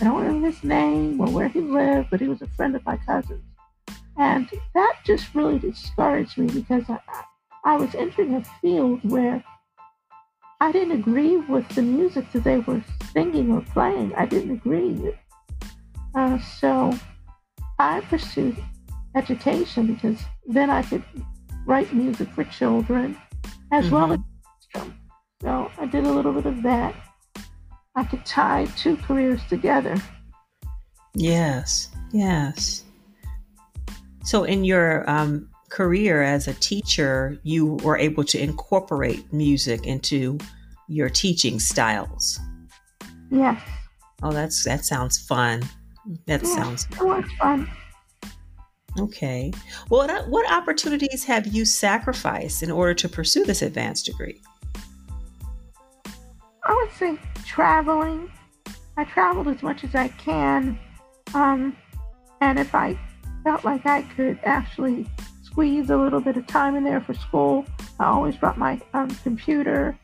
I 0.00 0.04
don't 0.04 0.20
remember 0.20 0.48
his 0.48 0.62
name 0.62 1.20
or 1.20 1.28
where 1.30 1.48
he 1.48 1.60
lived, 1.60 2.10
but 2.10 2.20
he 2.20 2.28
was 2.28 2.42
a 2.42 2.46
friend 2.48 2.76
of 2.76 2.84
my 2.84 2.96
cousin's. 2.98 3.42
And 4.16 4.50
that 4.74 4.96
just 5.04 5.34
really 5.34 5.58
discouraged 5.58 6.36
me 6.38 6.46
because 6.46 6.84
I, 6.88 6.98
I 7.64 7.76
was 7.76 7.94
entering 7.94 8.34
a 8.34 8.44
field 8.60 9.00
where 9.02 9.42
I 10.60 10.72
didn't 10.72 10.98
agree 10.98 11.36
with 11.36 11.68
the 11.70 11.82
music 11.82 12.30
that 12.32 12.44
they 12.44 12.58
were 12.58 12.82
singing 13.12 13.52
or 13.52 13.60
playing. 13.72 14.12
I 14.14 14.26
didn't 14.26 14.50
agree. 14.50 15.14
Uh, 16.14 16.38
so 16.38 16.98
I 17.78 18.00
pursued 18.00 18.56
education 19.14 19.94
because 19.94 20.20
then 20.46 20.68
I 20.68 20.82
could 20.82 21.04
write 21.64 21.92
music 21.92 22.28
for 22.30 22.44
children 22.44 23.16
as 23.72 23.86
mm-hmm. 23.86 23.94
well 23.94 24.12
as 24.12 24.18
did 25.90 26.04
a 26.04 26.12
little 26.12 26.32
bit 26.32 26.46
of 26.46 26.62
that. 26.62 26.94
I 27.94 28.04
could 28.04 28.24
tie 28.24 28.66
two 28.76 28.96
careers 28.96 29.40
together. 29.48 29.96
Yes, 31.14 31.88
yes. 32.12 32.84
So 34.24 34.44
in 34.44 34.64
your 34.64 35.08
um, 35.10 35.48
career 35.70 36.22
as 36.22 36.46
a 36.46 36.54
teacher, 36.54 37.38
you 37.42 37.74
were 37.82 37.98
able 37.98 38.24
to 38.24 38.38
incorporate 38.40 39.32
music 39.32 39.86
into 39.86 40.38
your 40.86 41.08
teaching 41.08 41.58
styles. 41.58 42.38
Yes. 43.30 43.60
Oh, 44.22 44.32
that's 44.32 44.64
that 44.64 44.84
sounds 44.84 45.18
fun. 45.18 45.62
That 46.26 46.42
yeah, 46.42 46.54
sounds 46.54 46.86
it 46.92 47.02
was 47.02 47.24
fun. 47.38 47.68
Okay. 48.98 49.52
Well, 49.90 50.06
what, 50.06 50.28
what 50.28 50.50
opportunities 50.50 51.24
have 51.24 51.46
you 51.46 51.64
sacrificed 51.64 52.62
in 52.62 52.70
order 52.70 52.94
to 52.94 53.08
pursue 53.08 53.44
this 53.44 53.62
advanced 53.62 54.06
degree? 54.06 54.40
I 56.68 56.74
would 56.74 56.92
say 56.92 57.18
traveling. 57.46 58.30
I 58.98 59.04
traveled 59.04 59.48
as 59.48 59.62
much 59.62 59.84
as 59.84 59.94
I 59.94 60.08
can. 60.08 60.78
Um, 61.34 61.74
and 62.42 62.58
if 62.58 62.74
I 62.74 62.98
felt 63.42 63.64
like 63.64 63.86
I 63.86 64.02
could 64.02 64.38
actually 64.44 65.08
squeeze 65.42 65.88
a 65.88 65.96
little 65.96 66.20
bit 66.20 66.36
of 66.36 66.46
time 66.46 66.76
in 66.76 66.84
there 66.84 67.00
for 67.00 67.14
school, 67.14 67.64
I 67.98 68.04
always 68.04 68.36
brought 68.36 68.58
my 68.58 68.80
um, 68.92 69.08
computer. 69.22 69.98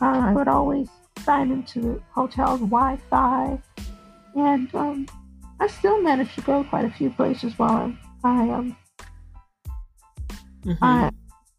Uh, 0.00 0.20
I 0.28 0.32
would 0.32 0.46
always 0.46 0.88
sign 1.24 1.50
into 1.50 1.80
the 1.80 2.00
hotel's 2.12 2.60
Wi 2.60 2.96
Fi. 3.10 3.58
And 4.36 4.72
um, 4.74 5.06
I 5.58 5.66
still 5.66 6.00
managed 6.00 6.36
to 6.36 6.42
go 6.42 6.62
quite 6.62 6.84
a 6.84 6.90
few 6.90 7.10
places 7.10 7.58
while 7.58 7.92
I 8.22 8.50
um 8.50 8.76
mm-hmm. 10.64 11.08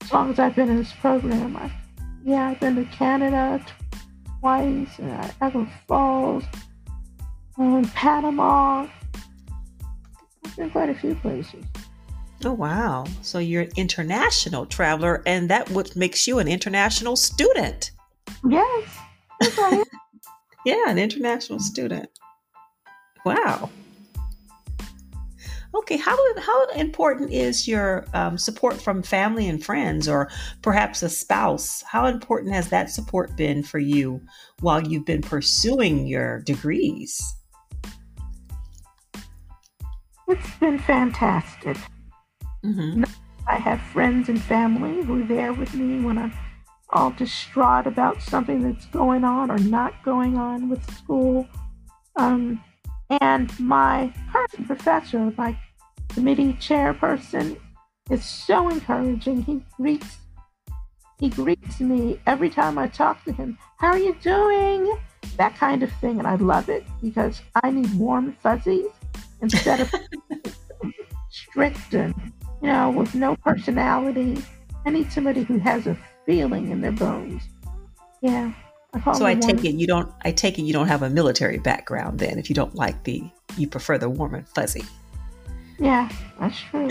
As 0.01 0.13
long 0.13 0.31
as 0.31 0.39
I've 0.39 0.55
been 0.55 0.69
in 0.69 0.77
this 0.77 0.93
program. 0.93 1.57
I, 1.57 1.71
yeah, 2.23 2.47
I've 2.47 2.59
been 2.59 2.75
to 2.75 2.85
Canada 2.85 3.63
twice, 4.45 4.99
and 4.99 5.07
Niagara 5.07 5.67
Falls, 5.87 6.43
and 7.57 7.91
Panama. 7.95 8.85
I've 10.45 10.55
been 10.55 10.69
quite 10.69 10.89
a 10.89 10.93
few 10.93 11.15
places. 11.15 11.65
Oh 12.43 12.53
wow! 12.53 13.05
So 13.23 13.39
you're 13.39 13.63
an 13.63 13.71
international 13.75 14.67
traveler, 14.67 15.23
and 15.25 15.49
that 15.49 15.71
what 15.71 15.95
makes 15.95 16.27
you 16.27 16.37
an 16.37 16.47
international 16.47 17.15
student. 17.15 17.89
Yes. 18.47 18.87
yeah, 20.63 20.89
an 20.89 20.99
international 20.99 21.59
student. 21.59 22.07
Wow. 23.25 23.71
Okay, 25.75 25.97
how 25.97 26.17
how 26.39 26.69
important 26.69 27.33
is 27.33 27.67
your 27.67 28.05
um, 28.13 28.37
support 28.37 28.81
from 28.81 29.03
family 29.03 29.49
and 29.49 29.63
friends, 29.63 30.07
or 30.07 30.29
perhaps 30.61 31.03
a 31.03 31.09
spouse? 31.09 31.81
How 31.81 32.05
important 32.05 32.53
has 32.53 32.69
that 32.69 32.89
support 32.89 33.35
been 33.35 33.61
for 33.61 33.79
you 33.79 34.21
while 34.61 34.81
you've 34.81 35.05
been 35.05 35.21
pursuing 35.21 36.07
your 36.07 36.39
degrees? 36.41 37.21
It's 40.29 40.55
been 40.61 40.79
fantastic. 40.79 41.77
Mm-hmm. 42.63 43.03
I 43.47 43.55
have 43.57 43.81
friends 43.81 44.29
and 44.29 44.41
family 44.41 45.03
who 45.03 45.23
are 45.23 45.27
there 45.27 45.53
with 45.53 45.73
me 45.73 46.03
when 46.03 46.17
I'm 46.17 46.33
all 46.91 47.11
distraught 47.11 47.85
about 47.85 48.21
something 48.21 48.61
that's 48.61 48.85
going 48.87 49.25
on 49.25 49.51
or 49.51 49.57
not 49.57 49.93
going 50.03 50.37
on 50.37 50.69
with 50.69 50.89
school. 50.95 51.47
Um, 52.15 52.63
and 53.21 53.57
my 53.59 54.13
current 54.31 54.67
professor, 54.67 55.31
my 55.37 55.55
committee 56.15 56.53
chairperson, 56.53 57.57
is 58.09 58.23
so 58.23 58.69
encouraging. 58.69 59.43
He 59.43 59.61
greets 59.77 60.17
he 61.19 61.29
greets 61.29 61.79
me 61.79 62.19
every 62.25 62.49
time 62.49 62.77
I 62.77 62.87
talk 62.87 63.23
to 63.25 63.31
him. 63.31 63.57
How 63.77 63.87
are 63.87 63.97
you 63.97 64.15
doing? 64.21 64.97
That 65.37 65.55
kind 65.55 65.83
of 65.83 65.91
thing, 65.93 66.19
and 66.19 66.27
I 66.27 66.35
love 66.35 66.69
it 66.69 66.85
because 67.01 67.41
I 67.63 67.71
need 67.71 67.93
warm 67.93 68.35
fuzzies 68.41 68.87
instead 69.41 69.81
of 69.81 69.93
strict 71.29 71.93
and 71.93 72.13
you 72.61 72.67
know 72.67 72.89
with 72.89 73.13
no 73.13 73.35
personality. 73.35 74.41
I 74.85 74.91
need 74.91 75.11
somebody 75.11 75.43
who 75.43 75.57
has 75.59 75.87
a 75.87 75.97
feeling 76.25 76.71
in 76.71 76.81
their 76.81 76.91
bones. 76.91 77.43
Yeah. 78.21 78.53
I 78.93 79.13
so 79.13 79.25
I 79.25 79.35
take 79.35 79.65
it 79.65 79.75
you 79.75 79.87
don't. 79.87 80.09
I 80.23 80.31
take 80.31 80.57
it 80.57 80.61
you 80.61 80.71
don't 80.71 80.87
have 80.87 81.01
a 81.01 81.09
military 81.09 81.57
background 81.57 82.19
then. 82.19 82.39
If 82.39 82.49
you 82.49 82.55
don't 82.55 82.75
like 82.75 83.03
the, 83.03 83.23
you 83.57 83.67
prefer 83.67 83.97
the 83.97 84.09
warm 84.09 84.35
and 84.35 84.47
fuzzy. 84.47 84.85
Yeah, 85.79 86.09
that's 86.39 86.59
true. 86.59 86.89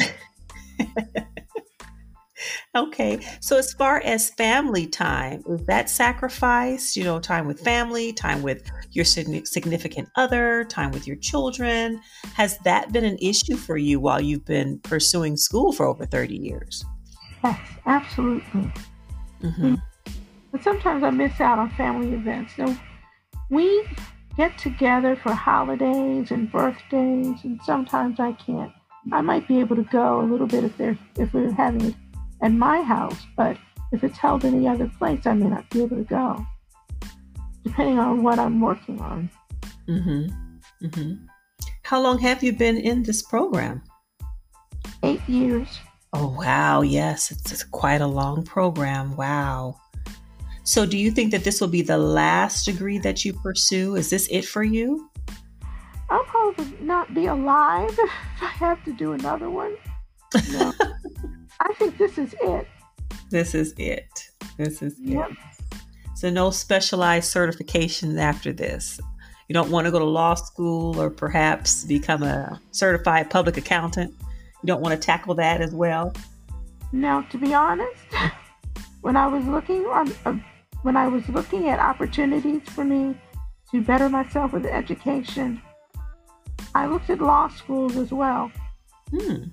okay. 2.77 3.21
So 3.41 3.57
as 3.57 3.73
far 3.73 4.01
as 4.01 4.31
family 4.31 4.87
time, 4.87 5.43
is 5.49 5.65
that 5.67 5.89
sacrifice, 5.89 6.97
you 6.97 7.05
know, 7.05 7.19
time 7.19 7.47
with 7.47 7.61
family, 7.61 8.13
time 8.13 8.43
with 8.43 8.71
your 8.93 9.05
significant 9.05 10.09
other, 10.17 10.65
time 10.65 10.91
with 10.91 11.07
your 11.07 11.17
children, 11.17 12.01
has 12.35 12.59
that 12.59 12.93
been 12.93 13.05
an 13.05 13.19
issue 13.21 13.57
for 13.57 13.77
you 13.77 14.01
while 14.01 14.21
you've 14.21 14.45
been 14.45 14.79
pursuing 14.81 15.37
school 15.37 15.73
for 15.73 15.87
over 15.87 16.05
30 16.07 16.37
years? 16.37 16.85
Yes, 17.43 17.61
absolutely. 17.87 18.73
Mm-hmm. 19.43 19.75
But 20.53 20.63
sometimes 20.63 21.03
I 21.03 21.11
miss 21.11 21.41
out 21.41 21.59
on 21.59 21.71
family 21.71 22.15
events. 22.15 22.55
So 22.57 22.77
we 23.51 23.85
get 24.37 24.59
together 24.59 25.17
for 25.17 25.33
holidays 25.33 26.31
and 26.31 26.51
birthdays, 26.51 27.45
and 27.45 27.61
sometimes 27.65 28.21
I 28.21 28.33
can't. 28.33 28.73
I 29.13 29.21
might 29.21 29.47
be 29.47 29.61
able 29.61 29.77
to 29.77 29.85
go 29.85 30.21
a 30.21 30.27
little 30.27 30.47
bit 30.47 30.65
if 30.65 30.77
they're 30.79 30.99
if 31.19 31.33
we're 31.35 31.53
having 31.53 31.87
it 31.87 31.95
at 32.43 32.53
my 32.53 32.83
house, 32.83 33.27
but 33.37 33.57
if 33.93 34.03
it's 34.03 34.19
held 34.19 34.45
any 34.45 34.67
other 34.67 34.91
place, 34.99 35.27
I 35.27 35.35
may 35.35 35.49
not 35.49 35.69
be 35.71 35.83
able 35.83 35.97
to 35.99 36.05
go, 36.05 36.45
depending 37.65 37.99
on 37.99 38.23
what 38.23 38.39
I'm 38.39 38.61
working 38.61 39.01
on. 39.01 39.31
Mm-hmm. 39.89 40.87
Mm-hmm. 40.87 41.27
How 41.83 42.01
long 42.01 42.19
have 42.19 42.43
you 42.43 42.53
been 42.53 42.79
in 42.79 43.03
this 43.03 43.23
program? 43.23 43.83
Eight 45.03 45.21
years. 45.29 45.69
Oh 46.13 46.35
wow! 46.39 46.81
Yes, 46.81 47.31
it's, 47.31 47.53
it's 47.53 47.65
quite 47.65 48.01
a 48.01 48.07
long 48.07 48.45
program. 48.45 49.17
Wow. 49.17 49.77
So, 50.67 50.87
do 50.87 50.97
you 50.97 51.11
think 51.11 51.31
that 51.33 51.45
this 51.45 51.61
will 51.61 51.69
be 51.69 51.83
the 51.83 51.99
last 51.99 52.65
degree 52.65 52.99
that 52.99 53.23
you 53.23 53.35
pursue? 53.35 53.97
Is 53.97 54.09
this 54.09 54.27
it 54.31 54.47
for 54.47 54.63
you? 54.63 55.11
I'll 56.09 56.25
probably 56.25 56.73
not 56.81 57.13
be 57.13 57.27
alive 57.27 57.91
if 57.99 58.11
I 58.43 58.47
have 58.47 58.83
to 58.85 58.93
do 58.95 59.13
another 59.13 59.51
one. 59.51 59.77
No. 60.51 60.73
I 61.61 61.75
think 61.75 61.99
this 61.99 62.17
is 62.17 62.35
it. 62.41 62.67
This 63.31 63.55
is 63.55 63.75
it. 63.77 64.09
This 64.57 64.81
is 64.81 64.99
yep. 64.99 65.31
it. 65.31 65.37
So, 66.15 66.31
no 66.31 66.51
specialized 66.51 67.35
certifications 67.35 68.19
after 68.19 68.51
this. 68.51 68.99
You 69.49 69.53
don't 69.53 69.71
want 69.71 69.85
to 69.85 69.91
go 69.91 69.99
to 69.99 70.05
law 70.07 70.33
school 70.33 70.99
or 70.99 71.11
perhaps 71.11 71.85
become 71.85 72.23
a 72.23 72.59
certified 72.71 73.29
public 73.29 73.59
accountant. 73.59 74.15
You 74.19 74.67
don't 74.67 74.81
want 74.81 74.99
to 74.99 75.07
tackle 75.07 75.35
that 75.35 75.61
as 75.61 75.75
well. 75.75 76.15
Now, 76.93 77.21
to 77.23 77.37
be 77.37 77.53
honest, 77.53 78.01
when 79.03 79.15
I 79.15 79.27
was 79.27 79.45
looking 79.45 79.85
on 79.85 80.43
when 80.85 80.99
I 80.99 81.09
was 81.09 81.27
looking 81.31 81.71
at 81.71 81.79
opportunities 81.79 82.61
for 82.67 82.85
me 82.85 83.17
to 83.71 83.81
better 83.81 84.11
myself 84.11 84.53
with 84.53 84.67
education, 84.67 85.63
I 86.75 86.87
looked 86.87 87.09
at 87.09 87.23
law 87.23 87.49
schools 87.49 87.97
as 87.97 88.13
well. 88.13 88.53
Hmm. 89.11 89.45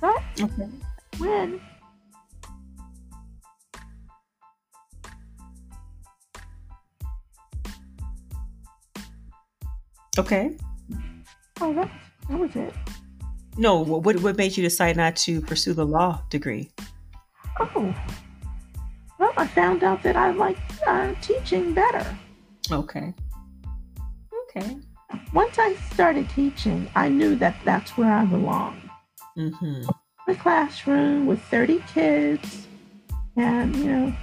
But 0.00 0.22
okay. 0.40 0.68
when 1.18 1.60
Okay. 10.16 10.56
Oh, 11.60 11.74
that, 11.74 11.90
that 12.30 12.38
was 12.38 12.54
it. 12.54 12.72
No, 13.58 13.80
what 13.80 14.20
what 14.20 14.36
made 14.36 14.56
you 14.56 14.62
decide 14.62 14.96
not 14.96 15.16
to 15.16 15.40
pursue 15.40 15.74
the 15.74 15.84
law 15.84 16.22
degree? 16.30 16.70
Oh, 17.58 17.92
I 19.36 19.46
found 19.46 19.84
out 19.84 20.02
that 20.02 20.16
I 20.16 20.32
like 20.32 20.56
uh, 20.86 21.14
teaching 21.20 21.74
better. 21.74 22.06
Okay. 22.70 23.14
Okay. 24.48 24.76
Once 25.32 25.58
I 25.58 25.74
started 25.92 26.28
teaching, 26.30 26.90
I 26.94 27.08
knew 27.08 27.36
that 27.36 27.56
that's 27.64 27.96
where 27.96 28.12
I 28.12 28.24
belong. 28.24 28.90
Mm-hmm. 29.36 29.82
The 30.26 30.34
classroom 30.36 31.26
with 31.26 31.40
30 31.42 31.82
kids 31.92 32.66
and, 33.36 33.76
you 33.76 33.84
know, 33.84 34.14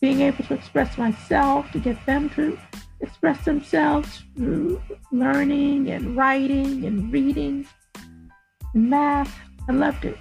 being 0.00 0.20
able 0.20 0.44
to 0.44 0.54
express 0.54 0.98
myself, 0.98 1.70
to 1.72 1.78
get 1.78 2.04
them 2.04 2.28
to 2.30 2.58
express 3.00 3.44
themselves 3.44 4.22
through 4.36 4.82
learning 5.10 5.90
and 5.90 6.16
writing 6.16 6.84
and 6.84 7.12
reading 7.12 7.66
and 8.74 8.90
math. 8.90 9.34
I 9.68 9.72
loved 9.72 10.04
it. 10.04 10.18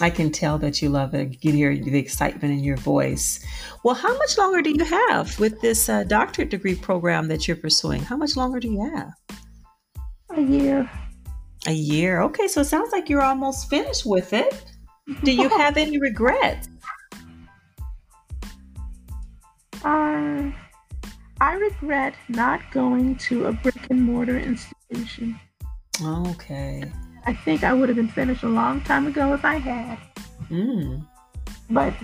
I 0.00 0.10
can 0.10 0.32
tell 0.32 0.58
that 0.58 0.82
you 0.82 0.88
love 0.88 1.14
it. 1.14 1.32
You 1.32 1.38
can 1.38 1.52
hear 1.52 1.76
the 1.76 1.98
excitement 1.98 2.52
in 2.52 2.64
your 2.64 2.76
voice. 2.76 3.44
Well, 3.84 3.94
how 3.94 4.16
much 4.18 4.36
longer 4.36 4.60
do 4.60 4.70
you 4.70 4.84
have 4.84 5.38
with 5.38 5.60
this 5.60 5.88
uh, 5.88 6.02
doctorate 6.04 6.50
degree 6.50 6.74
program 6.74 7.28
that 7.28 7.46
you're 7.46 7.56
pursuing? 7.56 8.02
How 8.02 8.16
much 8.16 8.36
longer 8.36 8.58
do 8.58 8.72
you 8.72 8.90
have? 8.96 9.12
A 10.36 10.40
year. 10.40 10.90
A 11.66 11.72
year. 11.72 12.22
Okay, 12.22 12.48
so 12.48 12.62
it 12.62 12.64
sounds 12.64 12.90
like 12.90 13.08
you're 13.08 13.22
almost 13.22 13.70
finished 13.70 14.04
with 14.04 14.32
it. 14.32 14.64
Do 15.22 15.32
you 15.32 15.48
have 15.58 15.76
any 15.76 15.98
regrets? 15.98 16.68
Uh, 19.84 20.50
I 21.40 21.54
regret 21.54 22.14
not 22.28 22.60
going 22.72 23.16
to 23.16 23.46
a 23.46 23.52
brick 23.52 23.90
and 23.90 24.02
mortar 24.02 24.38
institution. 24.38 25.38
Okay. 26.02 26.90
I 27.26 27.32
think 27.32 27.64
I 27.64 27.72
would 27.72 27.88
have 27.88 27.96
been 27.96 28.08
finished 28.08 28.42
a 28.42 28.48
long 28.48 28.80
time 28.82 29.06
ago 29.06 29.32
if 29.34 29.44
I 29.44 29.56
had. 29.56 29.98
Mm. 30.50 31.06
But 31.70 31.94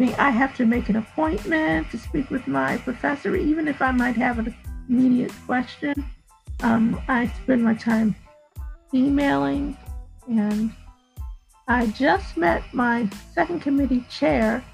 I 0.00 0.30
have 0.30 0.56
to 0.56 0.66
make 0.66 0.88
an 0.88 0.96
appointment 0.96 1.90
to 1.90 1.98
speak 1.98 2.30
with 2.30 2.46
my 2.46 2.78
professor, 2.78 3.36
even 3.36 3.68
if 3.68 3.82
I 3.82 3.90
might 3.90 4.16
have 4.16 4.38
an 4.38 4.54
immediate 4.88 5.32
question. 5.46 5.94
Um, 6.62 7.00
I 7.08 7.32
spend 7.42 7.64
my 7.64 7.74
time 7.74 8.14
emailing, 8.92 9.76
and 10.28 10.72
I 11.68 11.86
just 11.88 12.36
met 12.36 12.62
my 12.72 13.08
second 13.32 13.60
committee 13.60 14.04
chair. 14.10 14.64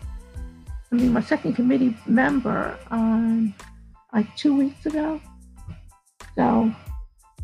I 0.92 0.94
mean, 0.94 1.12
my 1.12 1.22
second 1.22 1.54
committee 1.54 1.96
member 2.06 2.78
on 2.90 3.54
like 4.12 4.34
two 4.36 4.56
weeks 4.56 4.86
ago. 4.86 5.20
So 6.34 6.72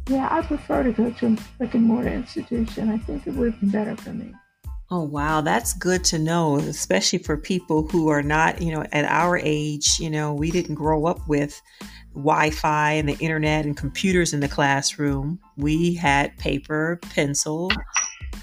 yeah, 0.09 0.29
I 0.31 0.42
prefer 0.42 0.83
to 0.83 0.92
go 0.92 1.11
to 1.11 1.27
a 1.27 1.37
brick 1.59 1.75
and 1.75 1.85
mortar 1.85 2.09
institution. 2.09 2.90
I 2.90 2.99
think 2.99 3.27
it 3.27 3.35
would 3.35 3.61
be 3.61 3.66
better 3.66 3.97
for 3.97 4.11
me. 4.11 4.33
Oh, 4.88 5.03
wow. 5.03 5.40
That's 5.40 5.73
good 5.73 6.05
to 6.05 6.19
know, 6.19 6.57
especially 6.59 7.19
for 7.19 7.37
people 7.37 7.88
who 7.88 8.09
are 8.09 8.23
not, 8.23 8.62
you 8.62 8.73
know, 8.73 8.85
at 8.92 9.05
our 9.05 9.37
age. 9.37 9.99
You 9.99 10.11
know, 10.11 10.33
we 10.33 10.53
didn't 10.53 10.77
grow 10.77 11.07
up 11.07 11.27
with 11.29 11.61
Wi 12.14 12.51
Fi 12.51 12.92
and 12.92 13.09
the 13.09 13.16
internet 13.19 13.64
and 13.64 13.77
computers 13.77 14.33
in 14.33 14.40
the 14.40 14.49
classroom. 14.49 15.40
We 15.57 15.95
had 15.95 16.37
paper, 16.38 17.01
pencil, 17.14 17.73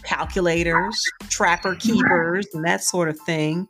calculators, 0.04 1.02
trapper 1.30 1.76
keepers, 1.76 2.46
and 2.54 2.66
that 2.66 2.84
sort 2.84 3.08
of 3.08 3.18
thing. 3.22 3.70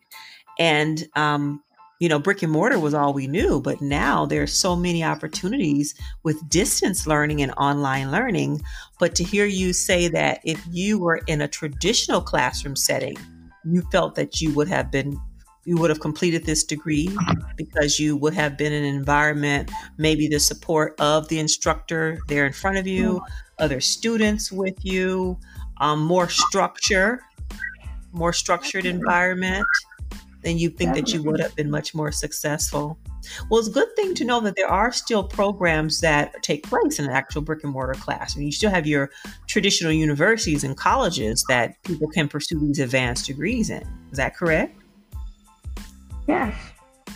And 0.58 1.08
um, 1.16 1.63
you 2.04 2.10
know, 2.10 2.20
brick 2.20 2.44
and 2.44 2.52
mortar 2.52 2.78
was 2.78 2.94
all 2.94 3.14
we 3.14 3.28
knew, 3.28 3.62
but 3.62 3.80
now 3.80 4.26
there's 4.26 4.52
so 4.52 4.76
many 4.76 5.06
opportunities 5.06 5.96
with 6.24 6.50
distance 6.50 7.08
learning 7.08 7.42
and 7.42 7.54
online 7.54 8.12
learning. 8.12 8.62
But 9.00 9.16
to 9.16 9.24
hear 9.24 9.46
you 9.46 9.72
say 9.72 10.10
that 10.10 10.42
if 10.44 10.62
you 10.70 11.00
were 11.00 11.22
in 11.28 11.40
a 11.40 11.48
traditional 11.48 12.20
classroom 12.20 12.76
setting, 12.76 13.16
you 13.64 13.84
felt 13.90 14.16
that 14.16 14.42
you 14.42 14.54
would 14.54 14.68
have 14.68 14.92
been 14.92 15.18
you 15.64 15.78
would 15.78 15.90
have 15.90 16.02
completed 16.02 16.44
this 16.44 16.66
degree 16.66 17.08
mm-hmm. 17.08 17.42
because 17.56 18.02
you 18.02 18.18
would 18.18 18.34
have 18.34 18.58
been 18.58 18.74
in 18.74 18.84
an 18.84 18.96
environment, 18.96 19.72
maybe 19.98 20.28
the 20.28 20.42
support 20.42 21.00
of 21.00 21.30
the 21.30 21.40
instructor 21.40 22.20
there 22.28 22.46
in 22.46 22.52
front 22.52 22.78
of 22.78 22.86
you, 22.86 23.14
mm-hmm. 23.14 23.64
other 23.64 23.80
students 23.80 24.52
with 24.52 24.76
you, 24.84 25.40
um, 25.80 26.04
more 26.04 26.28
structure, 26.28 27.22
more 28.12 28.34
structured 28.34 28.84
mm-hmm. 28.84 28.98
environment 28.98 29.66
then 30.44 30.58
you 30.58 30.70
think 30.70 30.94
that 30.94 31.14
you 31.14 31.24
would 31.24 31.40
have 31.40 31.56
been 31.56 31.72
much 31.72 31.96
more 31.96 32.12
successful. 32.12 32.98
Well, 33.50 33.60
it's 33.60 33.70
a 33.70 33.72
good 33.72 33.96
thing 33.96 34.14
to 34.16 34.26
know 34.26 34.40
that 34.42 34.56
there 34.56 34.68
are 34.68 34.92
still 34.92 35.24
programs 35.24 36.02
that 36.02 36.44
take 36.44 36.64
place 36.64 37.00
in 37.00 37.06
an 37.06 37.12
actual 37.12 37.42
brick 37.42 37.64
and 37.64 37.72
mortar 37.72 37.94
class. 37.94 38.36
And 38.36 38.46
you 38.46 38.52
still 38.52 38.70
have 38.70 38.86
your 38.86 39.10
traditional 39.48 39.92
universities 39.92 40.64
and 40.64 40.76
colleges 40.76 41.44
that 41.48 41.82
people 41.84 42.10
can 42.10 42.28
pursue 42.28 42.60
these 42.60 42.80
advanced 42.80 43.26
degrees 43.28 43.70
in. 43.70 43.88
Is 44.12 44.18
that 44.18 44.36
correct? 44.36 44.78
Yes. 46.28 46.56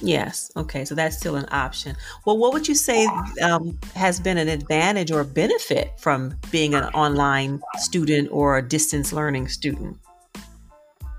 Yes. 0.01 0.51
Okay. 0.55 0.85
So 0.85 0.95
that's 0.95 1.17
still 1.17 1.35
an 1.35 1.47
option. 1.51 1.95
Well, 2.25 2.37
what 2.37 2.53
would 2.53 2.67
you 2.67 2.75
say 2.75 3.07
um, 3.41 3.77
has 3.95 4.19
been 4.19 4.37
an 4.37 4.47
advantage 4.47 5.11
or 5.11 5.23
benefit 5.23 5.99
from 5.99 6.37
being 6.51 6.73
an 6.75 6.83
online 6.93 7.61
student 7.77 8.29
or 8.31 8.57
a 8.57 8.61
distance 8.61 9.11
learning 9.11 9.47
student? 9.47 9.97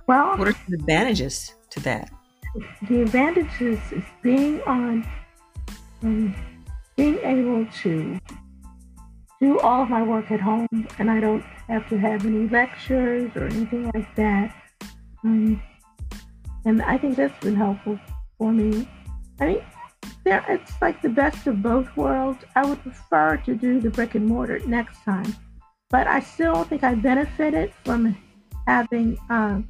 Well, 0.06 0.38
what 0.38 0.48
are 0.48 0.54
the 0.68 0.76
advantages? 0.76 1.54
To 1.70 1.80
that? 1.80 2.10
The 2.88 3.02
advantages 3.02 3.78
is 3.92 4.04
being 4.22 4.60
on, 4.62 5.06
um, 6.02 6.34
being 6.96 7.18
able 7.18 7.66
to 7.82 8.18
do 9.40 9.60
all 9.60 9.82
of 9.82 9.90
my 9.90 10.02
work 10.02 10.30
at 10.30 10.40
home, 10.40 10.88
and 10.98 11.10
I 11.10 11.20
don't 11.20 11.44
have 11.68 11.88
to 11.90 11.98
have 11.98 12.26
any 12.26 12.48
lectures 12.48 13.30
or 13.36 13.44
anything 13.44 13.90
like 13.94 14.14
that. 14.16 14.54
Um, 15.24 15.62
and 16.64 16.82
I 16.82 16.98
think 16.98 17.16
that's 17.16 17.38
been 17.40 17.54
helpful 17.54 17.98
for 18.38 18.52
me. 18.52 18.88
I 19.40 19.46
mean, 19.46 19.62
there 20.24 20.44
it's 20.48 20.72
like 20.82 21.00
the 21.02 21.08
best 21.08 21.46
of 21.46 21.62
both 21.62 21.96
worlds. 21.96 22.44
I 22.56 22.66
would 22.66 22.82
prefer 22.82 23.36
to 23.38 23.54
do 23.54 23.80
the 23.80 23.90
brick 23.90 24.14
and 24.14 24.26
mortar 24.26 24.58
next 24.66 25.02
time, 25.04 25.34
but 25.90 26.06
I 26.06 26.20
still 26.20 26.64
think 26.64 26.82
I 26.82 26.94
benefited 26.94 27.72
from 27.84 28.16
having 28.66 29.16
uh, 29.30 29.60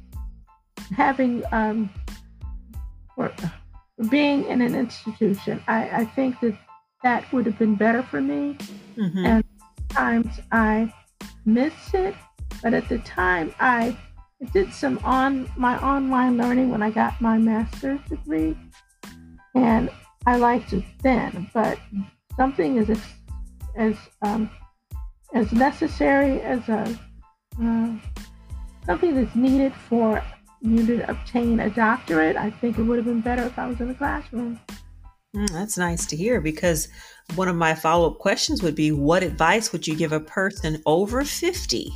having 0.95 1.43
um, 1.51 1.89
or 3.17 3.31
being 4.09 4.45
in 4.45 4.61
an 4.61 4.75
institution. 4.75 5.61
I, 5.67 5.89
I 6.01 6.05
think 6.05 6.39
that 6.41 6.57
that 7.03 7.31
would 7.31 7.45
have 7.45 7.59
been 7.59 7.75
better 7.75 8.03
for 8.03 8.21
me. 8.21 8.57
Mm-hmm. 8.97 9.25
And 9.25 9.43
times 9.89 10.39
I 10.51 10.93
miss 11.45 11.73
it, 11.93 12.15
but 12.61 12.73
at 12.73 12.87
the 12.89 12.99
time 12.99 13.53
I 13.59 13.97
did 14.53 14.73
some 14.73 14.99
on 15.03 15.49
my 15.57 15.77
online 15.83 16.37
learning 16.37 16.69
when 16.69 16.81
I 16.81 16.91
got 16.91 17.19
my 17.19 17.37
master's 17.37 17.99
degree, 18.09 18.57
and 19.55 19.89
I 20.25 20.37
liked 20.37 20.73
it 20.73 20.85
then. 21.01 21.49
But 21.53 21.77
something 22.37 22.77
is 22.77 22.89
as 22.89 23.01
as 23.75 23.95
um, 24.21 24.49
as 25.33 25.51
necessary 25.51 26.41
as 26.41 26.67
a 26.69 26.99
uh, 27.61 27.89
something 28.85 29.15
that's 29.15 29.35
needed 29.35 29.73
for 29.73 30.23
you 30.61 30.85
to 30.85 31.09
obtain 31.09 31.59
a 31.59 31.69
doctorate, 31.69 32.35
I 32.35 32.49
think 32.49 32.77
it 32.77 32.83
would 32.83 32.97
have 32.97 33.05
been 33.05 33.21
better 33.21 33.43
if 33.43 33.57
I 33.57 33.67
was 33.67 33.79
in 33.79 33.87
the 33.87 33.93
classroom. 33.93 34.59
Mm, 35.35 35.49
that's 35.51 35.77
nice 35.77 36.05
to 36.07 36.15
hear 36.15 36.41
because 36.41 36.87
one 37.35 37.47
of 37.47 37.55
my 37.55 37.75
follow 37.75 38.09
up 38.09 38.17
questions 38.17 38.63
would 38.63 38.75
be 38.75 38.91
What 38.91 39.23
advice 39.23 39.71
would 39.71 39.87
you 39.87 39.95
give 39.95 40.11
a 40.11 40.19
person 40.19 40.81
over 40.85 41.23
50 41.23 41.91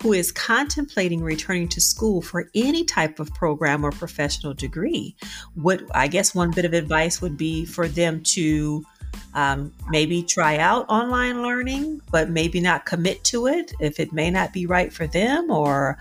who 0.00 0.12
is 0.12 0.30
contemplating 0.30 1.20
returning 1.20 1.68
to 1.68 1.80
school 1.80 2.22
for 2.22 2.48
any 2.54 2.84
type 2.84 3.18
of 3.18 3.34
program 3.34 3.84
or 3.84 3.90
professional 3.90 4.54
degree? 4.54 5.16
What 5.54 5.82
I 5.92 6.06
guess 6.06 6.34
one 6.34 6.52
bit 6.52 6.64
of 6.64 6.72
advice 6.72 7.20
would 7.20 7.36
be 7.36 7.64
for 7.64 7.88
them 7.88 8.22
to 8.24 8.84
um, 9.34 9.72
maybe 9.88 10.22
try 10.22 10.58
out 10.58 10.88
online 10.88 11.42
learning, 11.42 12.00
but 12.12 12.30
maybe 12.30 12.60
not 12.60 12.86
commit 12.86 13.24
to 13.24 13.46
it 13.46 13.72
if 13.80 13.98
it 13.98 14.12
may 14.12 14.30
not 14.30 14.52
be 14.52 14.66
right 14.66 14.92
for 14.92 15.06
them, 15.06 15.50
or 15.50 15.98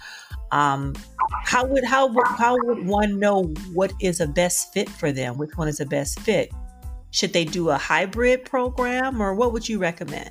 um, 0.52 0.94
how 1.32 1.66
would 1.66 1.84
how 1.84 2.08
would 2.08 2.28
how 2.28 2.58
would 2.64 2.86
one 2.86 3.20
know 3.20 3.44
what 3.74 3.94
is 4.02 4.20
a 4.20 4.28
best 4.28 4.74
fit 4.74 4.90
for 4.90 5.12
them? 5.12 5.38
Which 5.38 5.52
one 5.56 5.68
is 5.68 5.78
the 5.78 5.86
best 5.86 6.20
fit? 6.20 6.52
Should 7.12 7.34
they 7.34 7.46
do 7.46 7.70
a 7.70 7.78
hybrid 7.78 8.46
program, 8.46 9.22
or 9.22 9.34
what 9.34 9.54
would 9.54 9.68
you 9.68 9.80
recommend? 9.80 10.30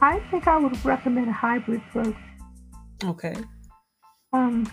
I 0.00 0.18
think 0.30 0.48
I 0.48 0.56
would 0.56 0.84
recommend 0.84 1.28
a 1.28 1.32
hybrid 1.32 1.82
program. 1.90 2.16
Okay. 3.04 3.36
Um, 4.32 4.70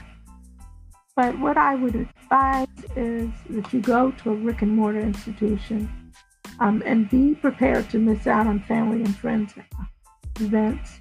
but 1.15 1.37
what 1.39 1.57
I 1.57 1.75
would 1.75 1.95
advise 1.95 2.67
is 2.95 3.29
that 3.49 3.73
you 3.73 3.81
go 3.81 4.11
to 4.11 4.31
a 4.31 4.35
brick 4.35 4.61
and 4.61 4.75
mortar 4.75 5.01
institution 5.01 6.13
um, 6.59 6.81
and 6.85 7.09
be 7.09 7.35
prepared 7.35 7.89
to 7.89 7.99
miss 7.99 8.25
out 8.25 8.47
on 8.47 8.61
family 8.61 9.03
and 9.03 9.15
friends 9.15 9.53
events. 10.39 10.99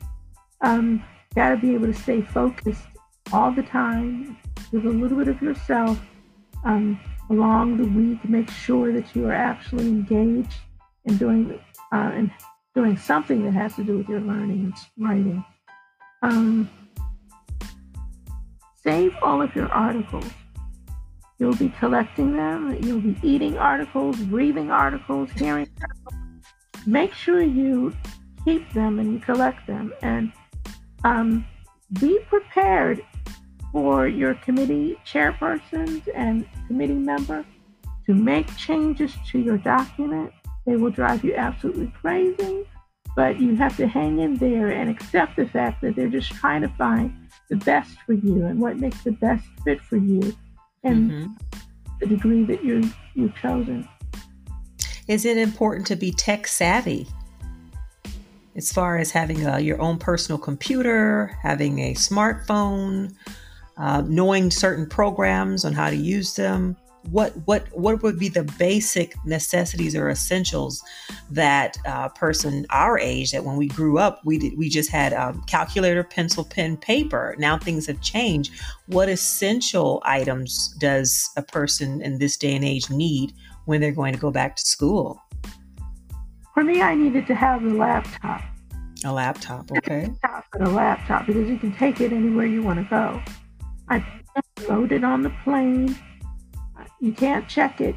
Um, 0.60 1.04
got 1.34 1.50
to 1.50 1.56
be 1.56 1.74
able 1.74 1.86
to 1.86 1.94
stay 1.94 2.20
focused 2.20 2.82
all 3.32 3.52
the 3.52 3.62
time. 3.62 4.36
Give 4.70 4.84
a 4.84 4.90
little 4.90 5.18
bit 5.18 5.28
of 5.28 5.40
yourself 5.40 5.98
um, 6.64 7.00
along 7.30 7.76
the 7.76 7.84
week. 7.84 8.28
Make 8.28 8.50
sure 8.50 8.92
that 8.92 9.14
you 9.14 9.26
are 9.26 9.32
actually 9.32 9.86
engaged 9.86 10.54
in 11.04 11.16
doing 11.16 11.58
uh, 11.92 12.10
and 12.14 12.30
doing 12.74 12.96
something 12.96 13.44
that 13.44 13.54
has 13.54 13.74
to 13.76 13.84
do 13.84 13.98
with 13.98 14.08
your 14.08 14.20
learning 14.20 14.72
and 14.72 14.74
writing. 14.98 15.44
Um, 16.22 16.70
save 18.82 19.14
all 19.22 19.42
of 19.42 19.54
your 19.54 19.68
articles. 19.68 20.30
You'll 21.38 21.56
be 21.56 21.68
collecting 21.78 22.36
them. 22.36 22.76
You'll 22.82 23.00
be 23.00 23.16
eating 23.22 23.56
articles, 23.58 24.18
reading 24.22 24.70
articles, 24.70 25.30
hearing 25.32 25.68
articles. 25.80 26.14
Make 26.86 27.14
sure 27.14 27.42
you 27.42 27.94
keep 28.44 28.72
them 28.72 28.98
and 28.98 29.12
you 29.12 29.20
collect 29.20 29.66
them. 29.66 29.92
And 30.02 30.32
um, 31.04 31.46
be 32.00 32.18
prepared 32.28 33.04
for 33.78 34.08
your 34.08 34.34
committee 34.34 34.98
chairpersons 35.06 36.08
and 36.12 36.44
committee 36.66 36.94
member 36.94 37.44
to 38.06 38.12
make 38.12 38.56
changes 38.56 39.14
to 39.30 39.38
your 39.38 39.56
document. 39.56 40.32
They 40.66 40.74
will 40.74 40.90
drive 40.90 41.22
you 41.22 41.36
absolutely 41.36 41.92
crazy, 42.00 42.66
but 43.14 43.40
you 43.40 43.54
have 43.54 43.76
to 43.76 43.86
hang 43.86 44.18
in 44.18 44.34
there 44.34 44.70
and 44.70 44.90
accept 44.90 45.36
the 45.36 45.46
fact 45.46 45.80
that 45.82 45.94
they're 45.94 46.08
just 46.08 46.32
trying 46.32 46.62
to 46.62 46.68
find 46.70 47.14
the 47.50 47.56
best 47.58 47.92
for 48.04 48.14
you 48.14 48.46
and 48.46 48.58
what 48.58 48.78
makes 48.78 49.04
the 49.04 49.12
best 49.12 49.46
fit 49.62 49.80
for 49.80 49.96
you 49.96 50.36
and 50.82 51.12
mm-hmm. 51.12 51.32
the 52.00 52.06
degree 52.06 52.42
that 52.46 52.64
you're 52.64 52.82
you've 53.14 53.36
chosen. 53.36 53.88
Is 55.06 55.24
it 55.24 55.38
important 55.38 55.86
to 55.86 55.94
be 55.94 56.10
tech 56.10 56.48
savvy? 56.48 57.06
as 58.58 58.72
far 58.72 58.98
as 58.98 59.12
having 59.12 59.46
a, 59.46 59.60
your 59.60 59.80
own 59.80 59.98
personal 59.98 60.36
computer, 60.36 61.38
having 61.42 61.78
a 61.78 61.94
smartphone, 61.94 63.14
uh, 63.78 64.02
knowing 64.06 64.50
certain 64.50 64.86
programs 64.86 65.64
on 65.64 65.72
how 65.72 65.88
to 65.88 65.96
use 65.96 66.34
them. 66.34 66.76
What 67.10 67.32
what 67.46 67.64
what 67.72 68.02
would 68.02 68.18
be 68.18 68.28
the 68.28 68.42
basic 68.58 69.14
necessities 69.24 69.94
or 69.94 70.10
essentials 70.10 70.82
that 71.30 71.78
a 71.86 71.90
uh, 71.90 72.08
person 72.08 72.66
our 72.70 72.98
age 72.98 73.30
that 73.30 73.44
when 73.44 73.56
we 73.56 73.68
grew 73.68 73.98
up 73.98 74.20
we 74.24 74.36
did, 74.36 74.58
we 74.58 74.68
just 74.68 74.90
had 74.90 75.14
um, 75.14 75.42
calculator, 75.46 76.02
pencil, 76.02 76.44
pen, 76.44 76.76
paper. 76.76 77.36
Now 77.38 77.56
things 77.56 77.86
have 77.86 78.00
changed. 78.02 78.52
What 78.86 79.08
essential 79.08 80.02
items 80.04 80.74
does 80.80 81.30
a 81.36 81.42
person 81.42 82.02
in 82.02 82.18
this 82.18 82.36
day 82.36 82.54
and 82.54 82.64
age 82.64 82.90
need 82.90 83.32
when 83.64 83.80
they're 83.80 83.92
going 83.92 84.12
to 84.12 84.20
go 84.20 84.32
back 84.32 84.56
to 84.56 84.66
school? 84.66 85.22
For 86.52 86.64
me, 86.64 86.82
I 86.82 86.96
needed 86.96 87.28
to 87.28 87.34
have 87.36 87.62
a 87.62 87.68
laptop. 87.68 88.42
A 89.04 89.12
laptop, 89.12 89.70
okay. 89.70 90.04
A 90.04 90.08
laptop 90.08 90.44
and 90.54 90.66
a 90.66 90.70
laptop 90.70 91.26
because 91.26 91.48
you 91.48 91.56
can 91.56 91.72
take 91.72 92.00
it 92.00 92.12
anywhere 92.12 92.46
you 92.46 92.62
want 92.62 92.80
to 92.80 92.90
go. 92.90 93.22
I 93.90 94.04
load 94.68 94.92
it 94.92 95.04
on 95.04 95.22
the 95.22 95.32
plane. 95.44 95.96
You 97.00 97.12
can't 97.12 97.48
check 97.48 97.80
it 97.80 97.94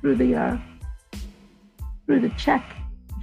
through 0.00 0.16
the 0.16 0.34
uh, 0.34 0.58
through 2.06 2.20
the 2.20 2.30
check 2.30 2.64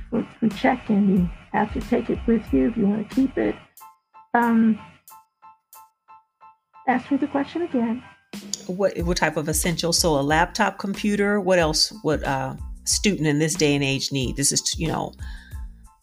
through 0.09 0.49
check-in. 0.57 1.09
You 1.09 1.29
have 1.51 1.73
to 1.73 1.81
take 1.81 2.09
it 2.09 2.19
with 2.25 2.41
you 2.51 2.69
if 2.69 2.77
you 2.77 2.87
want 2.87 3.09
to 3.09 3.15
keep 3.15 3.37
it. 3.37 3.55
Um, 4.33 4.79
Ask 6.89 7.11
me 7.11 7.17
the 7.17 7.27
question 7.27 7.61
again. 7.61 8.01
What 8.65 8.97
what 9.01 9.15
type 9.15 9.37
of 9.37 9.47
essential? 9.47 9.93
So 9.93 10.19
a 10.19 10.21
laptop 10.21 10.79
computer. 10.79 11.39
What 11.39 11.59
else 11.59 11.93
would 12.03 12.23
a 12.23 12.57
student 12.85 13.27
in 13.27 13.37
this 13.37 13.53
day 13.53 13.75
and 13.75 13.83
age 13.83 14.11
need? 14.11 14.37
This 14.37 14.51
is 14.51 14.75
you 14.79 14.87
know, 14.87 15.13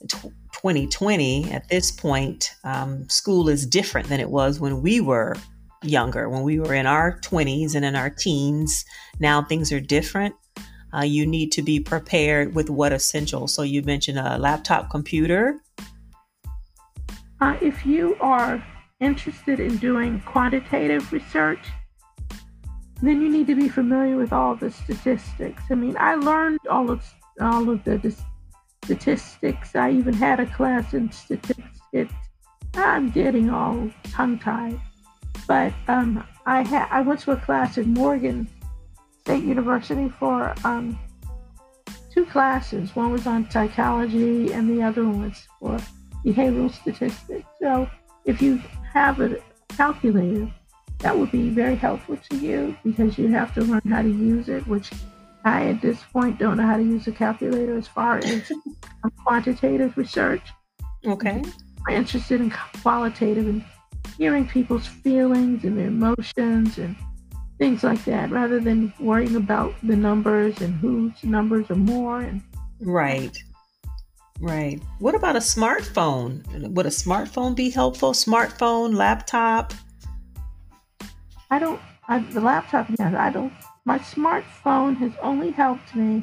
2020. 0.08 1.50
At 1.50 1.68
this 1.68 1.90
point, 1.90 2.54
um, 2.62 3.08
school 3.08 3.48
is 3.48 3.66
different 3.66 4.08
than 4.08 4.20
it 4.20 4.30
was 4.30 4.60
when 4.60 4.80
we 4.80 5.00
were 5.00 5.34
younger, 5.82 6.28
when 6.28 6.42
we 6.42 6.58
were 6.58 6.74
in 6.74 6.86
our 6.86 7.18
20s 7.20 7.74
and 7.74 7.84
in 7.84 7.96
our 7.96 8.10
teens. 8.10 8.84
Now 9.20 9.42
things 9.42 9.72
are 9.72 9.80
different. 9.80 10.34
Uh, 10.96 11.02
you 11.02 11.26
need 11.26 11.52
to 11.52 11.62
be 11.62 11.80
prepared 11.80 12.54
with 12.54 12.70
what 12.70 12.92
essential. 12.92 13.48
So 13.48 13.62
you 13.62 13.82
mentioned 13.82 14.18
a 14.18 14.38
laptop 14.38 14.90
computer. 14.90 15.60
Uh, 17.40 17.56
if 17.60 17.84
you 17.84 18.16
are 18.20 18.64
interested 19.00 19.60
in 19.60 19.76
doing 19.76 20.22
quantitative 20.24 21.12
research, 21.12 21.66
then 23.02 23.20
you 23.20 23.28
need 23.28 23.46
to 23.46 23.54
be 23.54 23.68
familiar 23.68 24.16
with 24.16 24.32
all 24.32 24.56
the 24.56 24.70
statistics. 24.70 25.62
I 25.70 25.74
mean, 25.74 25.96
I 25.98 26.14
learned 26.14 26.60
all 26.70 26.90
of 26.90 27.04
all 27.40 27.68
of 27.68 27.84
the 27.84 28.16
statistics. 28.84 29.74
I 29.74 29.90
even 29.90 30.14
had 30.14 30.40
a 30.40 30.46
class 30.46 30.94
in 30.94 31.12
statistics. 31.12 32.14
I'm 32.74 33.10
getting 33.10 33.50
all 33.50 33.90
tongue 34.04 34.38
tied, 34.38 34.80
but 35.46 35.72
um, 35.88 36.26
I 36.46 36.62
had 36.62 36.88
I 36.90 37.00
went 37.02 37.20
to 37.20 37.32
a 37.32 37.36
class 37.36 37.78
at 37.78 37.86
Morgan 37.86 38.48
State 39.20 39.44
University 39.44 40.08
for 40.18 40.54
um, 40.64 40.98
two 42.12 42.24
classes. 42.26 42.94
One 42.94 43.12
was 43.12 43.26
on 43.26 43.50
psychology, 43.50 44.52
and 44.52 44.68
the 44.68 44.82
other 44.82 45.04
one 45.04 45.22
was 45.22 45.46
for 45.60 45.78
behavioral 46.24 46.72
statistics. 46.72 47.46
So 47.60 47.88
if 48.24 48.40
you 48.40 48.60
have 48.92 49.20
a 49.20 49.38
calculator, 49.68 50.50
that 50.98 51.16
would 51.16 51.30
be 51.30 51.50
very 51.50 51.76
helpful 51.76 52.16
to 52.30 52.36
you 52.36 52.76
because 52.84 53.18
you 53.18 53.28
have 53.28 53.54
to 53.54 53.60
learn 53.62 53.82
how 53.88 54.02
to 54.02 54.08
use 54.08 54.48
it, 54.48 54.66
which 54.66 54.90
I 55.44 55.68
at 55.68 55.80
this 55.80 56.02
point 56.12 56.38
don't 56.38 56.56
know 56.56 56.66
how 56.66 56.76
to 56.76 56.82
use 56.82 57.06
a 57.06 57.12
calculator 57.12 57.76
as 57.76 57.86
far 57.86 58.18
as 58.18 58.50
quantitative 59.24 59.96
research. 59.96 60.42
Okay. 61.06 61.42
I'm 61.86 61.94
interested 61.94 62.40
in 62.40 62.52
qualitative 62.82 63.46
and 63.46 63.64
hearing 64.16 64.46
people's 64.46 64.86
feelings 64.86 65.64
and 65.64 65.78
their 65.78 65.88
emotions 65.88 66.78
and 66.78 66.96
things 67.58 67.82
like 67.82 68.04
that 68.04 68.30
rather 68.30 68.60
than 68.60 68.92
worrying 69.00 69.36
about 69.36 69.74
the 69.82 69.96
numbers 69.96 70.60
and 70.60 70.74
whose 70.74 71.12
numbers 71.22 71.70
are 71.70 71.76
more 71.76 72.20
and 72.20 72.42
right 72.80 73.42
Right. 74.40 74.82
What 74.98 75.14
about 75.14 75.36
a 75.36 75.40
smartphone? 75.40 76.44
Would 76.74 76.86
a 76.86 76.90
smartphone 76.90 77.56
be 77.56 77.70
helpful? 77.70 78.12
Smartphone, 78.12 78.94
laptop? 78.94 79.72
I 81.50 81.58
don't, 81.58 81.80
I, 82.08 82.18
the 82.18 82.40
laptop, 82.40 82.88
yes, 82.98 83.14
I 83.14 83.30
don't. 83.30 83.52
My 83.84 83.98
smartphone 83.98 84.96
has 84.98 85.12
only 85.22 85.52
helped 85.52 85.94
me 85.94 86.22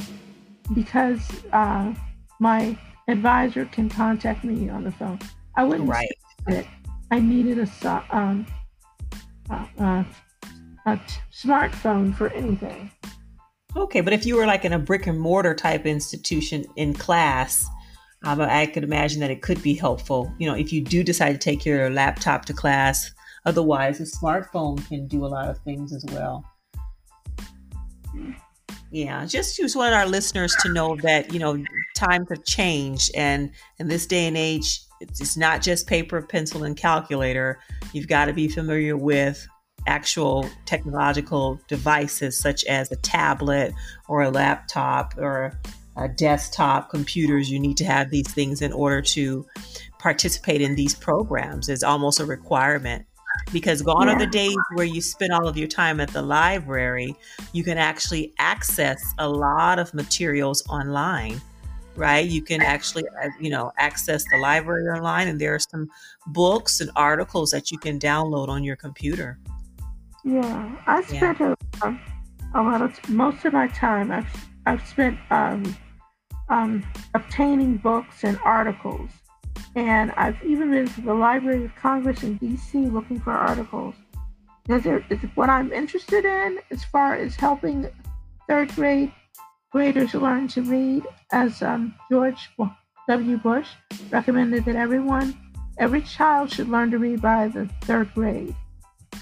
because 0.74 1.22
uh, 1.54 1.94
my 2.40 2.78
advisor 3.08 3.66
can 3.66 3.90
contact 3.90 4.44
me 4.44 4.70
on 4.70 4.84
the 4.84 4.92
phone. 4.92 5.20
I 5.56 5.64
wouldn't 5.64 5.90
right. 5.90 6.12
that 6.48 6.66
I 7.14 7.20
needed 7.20 7.60
a, 7.60 8.04
um, 8.10 8.48
smartphone 11.32 12.16
for 12.16 12.30
anything. 12.30 12.90
Okay, 13.76 14.02
but 14.02 14.14
if 14.14 14.26
you 14.26 14.36
were 14.36 14.48
like 14.48 14.66
in 14.66 14.74
a 14.74 14.80
brick 14.80 15.06
and 15.06 15.20
mortar 15.20 15.54
type 15.54 15.86
institution 15.86 16.66
in 16.76 16.96
class, 16.96 17.68
um, 18.24 18.42
I 18.42 18.66
could 18.66 18.84
imagine 18.84 19.20
that 19.20 19.30
it 19.30 19.44
could 19.44 19.62
be 19.62 19.76
helpful. 19.76 20.34
You 20.40 20.50
know, 20.50 20.56
if 20.56 20.74
you 20.74 20.82
do 20.82 21.04
decide 21.04 21.34
to 21.34 21.38
take 21.38 21.68
your 21.68 21.92
laptop 21.92 22.46
to 22.46 22.54
class, 22.54 23.12
otherwise, 23.46 24.00
a 24.00 24.06
smartphone 24.06 24.84
can 24.88 25.06
do 25.06 25.24
a 25.24 25.28
lot 25.28 25.50
of 25.50 25.60
things 25.60 25.94
as 25.94 26.04
well. 26.12 26.44
Yeah, 28.90 29.24
just 29.28 29.56
just 29.56 29.76
want 29.76 29.94
our 29.94 30.08
listeners 30.08 30.56
to 30.62 30.74
know 30.74 30.96
that 31.04 31.32
you 31.32 31.38
know 31.38 31.64
times 31.96 32.30
have 32.30 32.44
changed, 32.44 33.12
and 33.16 33.52
in 33.78 33.88
this 33.88 34.08
day 34.08 34.28
and 34.28 34.36
age, 34.36 34.80
it's, 35.04 35.22
it's 35.22 35.38
not 35.38 35.62
just 35.62 35.88
paper, 35.88 36.22
pencil, 36.22 36.64
and 36.64 36.76
calculator. 36.76 37.60
You've 37.92 38.08
got 38.08 38.26
to 38.26 38.34
be 38.34 38.48
familiar 38.48 38.98
with 38.98 39.46
actual 39.86 40.50
technological 40.66 41.60
devices 41.68 42.40
such 42.40 42.64
as 42.66 42.92
a 42.92 42.96
tablet 42.98 43.74
or 44.08 44.22
a 44.22 44.32
laptop 44.32 45.14
or 45.18 45.60
a 45.98 46.08
desktop 46.08 46.90
computers. 46.90 47.52
You 47.52 47.60
need 47.60 47.78
to 47.78 47.86
have 47.86 48.10
these 48.10 48.32
things 48.32 48.62
in 48.62 48.72
order 48.72 49.02
to 49.02 49.46
participate 50.00 50.62
in 50.62 50.76
these 50.76 50.96
programs. 50.96 51.70
It's 51.70 51.84
almost 51.84 52.20
a 52.20 52.26
requirement 52.26 53.06
because 53.52 53.82
gone 53.82 54.08
yeah. 54.08 54.16
are 54.16 54.20
the 54.20 54.28
days 54.28 54.56
where 54.76 54.86
you 54.86 55.02
spend 55.02 55.34
all 55.34 55.48
of 55.48 55.58
your 55.58 55.68
time 55.68 56.00
at 56.00 56.10
the 56.10 56.22
library. 56.22 57.16
You 57.52 57.64
can 57.64 57.78
actually 57.78 58.34
access 58.40 59.04
a 59.18 59.28
lot 59.28 59.80
of 59.80 59.94
materials 59.94 60.64
online 60.70 61.42
right 61.96 62.28
you 62.28 62.42
can 62.42 62.62
actually 62.62 63.04
uh, 63.24 63.30
you 63.40 63.50
know 63.50 63.72
access 63.78 64.24
the 64.32 64.38
library 64.38 64.88
online 64.88 65.28
and 65.28 65.40
there 65.40 65.54
are 65.54 65.60
some 65.60 65.88
books 66.28 66.82
and 66.82 66.90
articles 66.96 67.52
that 67.52 67.72
you 67.72 67.78
can 67.78 68.00
download 68.00 68.48
on 68.48 68.64
your 68.64 68.76
computer 68.76 69.40
yeah 70.24 70.76
i 70.88 71.02
spent 71.04 71.40
yeah. 71.40 71.54
A, 71.84 71.98
a, 72.56 72.62
lot 72.62 72.82
of 72.82 73.10
most 73.10 73.46
of 73.46 73.54
my 73.54 73.68
time 73.68 74.12
i've 74.12 74.28
I've 74.66 74.86
spent 74.88 75.18
um, 75.30 75.76
um, 76.50 76.86
obtaining 77.14 77.78
books 77.78 78.24
and 78.24 78.40
articles. 78.44 79.10
And 79.76 80.12
I've 80.12 80.42
even 80.44 80.72
been 80.72 80.88
to 80.88 81.02
the 81.02 81.14
Library 81.14 81.66
of 81.66 81.76
Congress 81.76 82.24
in 82.24 82.40
DC 82.40 82.92
looking 82.92 83.20
for 83.20 83.32
articles. 83.32 83.96
Because 84.66 84.86
it's 85.10 85.24
what 85.36 85.50
I'm 85.50 85.74
interested 85.74 86.24
in 86.24 86.60
as 86.72 86.84
far 86.86 87.16
as 87.16 87.36
helping 87.36 87.90
third 88.48 88.74
grade 88.76 89.12
graders 89.74 90.14
learn 90.14 90.48
to 90.48 90.62
read, 90.62 91.04
as 91.32 91.62
um, 91.64 91.94
George 92.10 92.50
W. 93.10 93.38
Bush 93.38 93.68
recommended 94.12 94.64
that 94.66 94.76
everyone, 94.76 95.36
every 95.80 96.02
child 96.04 96.52
should 96.52 96.70
learn 96.70 96.92
to 96.92 97.00
read 97.00 97.22
by 97.22 97.48
the 97.48 97.68
third 97.82 98.14
grade. 98.14 98.56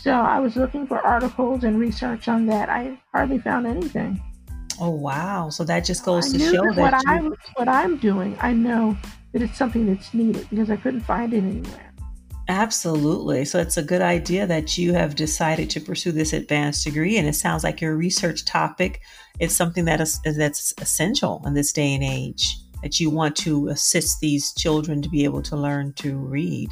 So 0.02 0.12
I 0.12 0.40
was 0.40 0.58
looking 0.58 0.86
for 0.86 1.00
articles 1.00 1.64
and 1.64 1.80
research 1.80 2.28
on 2.28 2.46
that. 2.48 2.70
I 2.70 3.00
hardly 3.14 3.40
found 3.40 3.66
anything. 3.66 4.22
Oh 4.80 4.90
wow! 4.92 5.50
So 5.50 5.64
that 5.64 5.86
just 5.86 6.04
goes 6.04 6.34
I 6.34 6.38
to 6.38 6.44
show 6.44 6.74
that, 6.74 6.78
what 6.78 6.94
you... 6.94 7.00
I'm 7.08 7.34
what 7.56 7.68
I'm 7.68 7.98
doing, 7.98 8.38
I 8.42 8.52
know 8.52 8.98
that 9.32 9.42
it's 9.42 9.58
something 9.58 9.86
that's 9.86 10.14
needed 10.14 10.48
because 10.50 10.70
I 10.70 10.76
couldn't 10.76 11.02
find 11.02 11.34
it 11.34 11.44
anywhere. 11.44 11.91
Absolutely. 12.52 13.46
So 13.46 13.60
it's 13.60 13.78
a 13.78 13.82
good 13.82 14.02
idea 14.02 14.46
that 14.46 14.78
you 14.78 14.92
have 14.92 15.16
decided 15.16 15.70
to 15.70 15.80
pursue 15.80 16.12
this 16.12 16.34
advanced 16.34 16.84
degree, 16.84 17.18
and 17.18 17.26
it 17.26 17.36
sounds 17.36 17.64
like 17.64 17.80
your 17.80 17.96
research 17.96 18.44
topic 18.44 19.00
is 19.40 19.56
something 19.56 19.86
that 19.86 20.02
is 20.02 20.20
that's 20.22 20.74
essential 20.82 21.42
in 21.46 21.54
this 21.54 21.72
day 21.72 21.96
and 21.96 22.04
age. 22.04 22.58
That 22.84 23.00
you 23.00 23.10
want 23.10 23.38
to 23.38 23.70
assist 23.70 24.20
these 24.20 24.54
children 24.54 25.02
to 25.02 25.08
be 25.08 25.24
able 25.24 25.42
to 25.44 25.56
learn 25.56 25.94
to 25.94 26.18
read. 26.18 26.70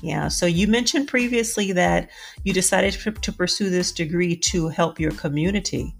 Yeah. 0.00 0.28
So 0.28 0.46
you 0.46 0.68
mentioned 0.68 1.08
previously 1.08 1.72
that 1.72 2.08
you 2.44 2.52
decided 2.52 2.92
to, 2.92 3.10
to 3.10 3.32
pursue 3.32 3.68
this 3.68 3.90
degree 3.90 4.36
to 4.36 4.68
help 4.68 5.00
your 5.00 5.12
community. 5.12 5.92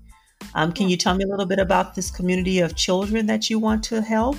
Um, 0.54 0.70
can 0.70 0.88
you 0.88 0.96
tell 0.96 1.16
me 1.16 1.24
a 1.24 1.28
little 1.28 1.46
bit 1.46 1.58
about 1.58 1.96
this 1.96 2.12
community 2.12 2.60
of 2.60 2.76
children 2.76 3.26
that 3.26 3.50
you 3.50 3.58
want 3.58 3.82
to 3.84 4.02
help 4.02 4.36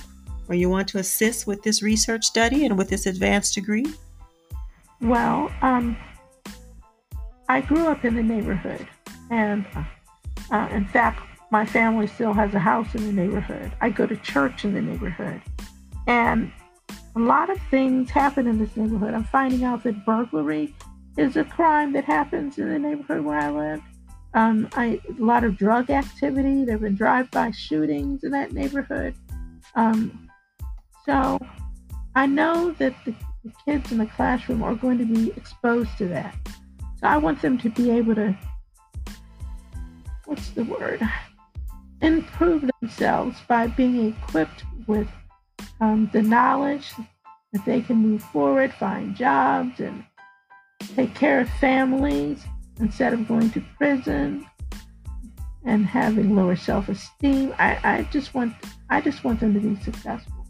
or 0.47 0.55
you 0.55 0.69
want 0.69 0.87
to 0.89 0.99
assist 0.99 1.45
with 1.45 1.61
this 1.61 1.83
research 1.83 2.23
study 2.23 2.65
and 2.65 2.77
with 2.77 2.87
this 2.87 3.05
advanced 3.05 3.53
degree? 3.53 3.85
Well, 5.01 5.51
um, 5.61 5.97
I 7.49 7.61
grew 7.61 7.87
up 7.87 8.05
in 8.05 8.15
the 8.15 8.23
neighborhood, 8.23 8.87
and 9.29 9.65
uh, 10.51 10.69
in 10.71 10.85
fact, 10.85 11.21
my 11.51 11.65
family 11.65 12.07
still 12.07 12.33
has 12.33 12.53
a 12.53 12.59
house 12.59 12.93
in 12.95 13.05
the 13.07 13.11
neighborhood. 13.11 13.71
I 13.81 13.89
go 13.89 14.05
to 14.05 14.15
church 14.17 14.63
in 14.63 14.73
the 14.73 14.81
neighborhood, 14.81 15.41
and 16.07 16.51
a 17.15 17.19
lot 17.19 17.49
of 17.49 17.59
things 17.69 18.09
happen 18.09 18.47
in 18.47 18.57
this 18.57 18.77
neighborhood. 18.77 19.13
I'm 19.13 19.23
finding 19.23 19.63
out 19.63 19.83
that 19.83 20.05
burglary 20.05 20.73
is 21.17 21.35
a 21.35 21.43
crime 21.43 21.93
that 21.93 22.05
happens 22.05 22.57
in 22.57 22.69
the 22.69 22.79
neighborhood 22.79 23.25
where 23.25 23.37
I 23.37 23.49
live. 23.49 23.81
Um, 24.33 24.69
I, 24.73 25.01
a 25.09 25.23
lot 25.23 25.43
of 25.43 25.57
drug 25.57 25.89
activity. 25.89 26.63
There 26.63 26.75
have 26.75 26.81
been 26.81 26.95
drive-by 26.95 27.51
shootings 27.51 28.23
in 28.23 28.31
that 28.31 28.53
neighborhood. 28.53 29.15
Um, 29.75 30.29
so 31.05 31.37
I 32.15 32.27
know 32.27 32.71
that 32.79 32.93
the, 33.03 33.13
the 33.43 33.51
kids 33.65 33.91
in 33.91 33.97
the 33.97 34.05
classroom 34.05 34.63
are 34.63 34.75
going 34.75 34.97
to 34.97 35.05
be 35.05 35.31
exposed 35.31 35.97
to 35.97 36.07
that. 36.07 36.35
So 36.99 37.07
I 37.07 37.17
want 37.17 37.41
them 37.41 37.57
to 37.59 37.69
be 37.69 37.89
able 37.91 38.15
to, 38.15 38.37
what's 40.25 40.49
the 40.51 40.63
word, 40.63 41.01
improve 42.01 42.69
themselves 42.79 43.37
by 43.47 43.67
being 43.67 44.09
equipped 44.09 44.63
with 44.87 45.07
um, 45.79 46.09
the 46.13 46.21
knowledge 46.21 46.91
that 47.53 47.65
they 47.65 47.81
can 47.81 47.97
move 47.97 48.23
forward, 48.23 48.73
find 48.73 49.15
jobs, 49.15 49.79
and 49.79 50.03
take 50.95 51.13
care 51.15 51.41
of 51.41 51.49
families 51.59 52.43
instead 52.79 53.13
of 53.13 53.27
going 53.27 53.49
to 53.51 53.61
prison 53.77 54.45
and 55.65 55.85
having 55.85 56.35
lower 56.35 56.55
self-esteem. 56.55 57.53
I, 57.59 57.79
I 57.83 58.03
just 58.11 58.33
want 58.33 58.53
I 58.89 59.01
just 59.01 59.23
want 59.23 59.39
them 59.39 59.53
to 59.53 59.59
be 59.59 59.75
successful. 59.81 60.45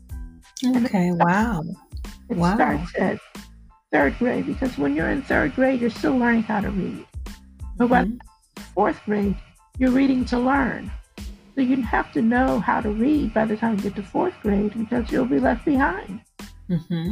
Okay. 0.65 1.11
Wow. 1.11 1.63
It 2.31 2.37
wow. 2.37 2.55
starts 2.55 2.91
at 2.97 3.19
third 3.91 4.17
grade 4.17 4.45
because 4.45 4.77
when 4.77 4.95
you're 4.95 5.09
in 5.09 5.21
third 5.21 5.53
grade, 5.53 5.81
you're 5.81 5.89
still 5.89 6.17
learning 6.17 6.43
how 6.43 6.61
to 6.61 6.69
read. 6.69 7.05
But 7.77 7.89
mm-hmm. 7.89 8.17
by 8.17 8.63
fourth 8.73 9.01
grade, 9.05 9.35
you're 9.77 9.91
reading 9.91 10.23
to 10.25 10.39
learn. 10.39 10.89
So 11.55 11.61
you 11.61 11.81
have 11.81 12.13
to 12.13 12.21
know 12.21 12.59
how 12.59 12.79
to 12.79 12.89
read 12.89 13.33
by 13.33 13.43
the 13.43 13.57
time 13.57 13.75
you 13.75 13.81
get 13.81 13.95
to 13.95 14.03
fourth 14.03 14.33
grade 14.41 14.73
because 14.77 15.11
you'll 15.11 15.25
be 15.25 15.39
left 15.39 15.65
behind. 15.65 16.21
Mm-hmm. 16.69 17.11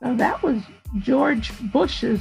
So 0.00 0.14
that 0.14 0.42
was 0.44 0.62
George 0.98 1.52
Bush's, 1.72 2.20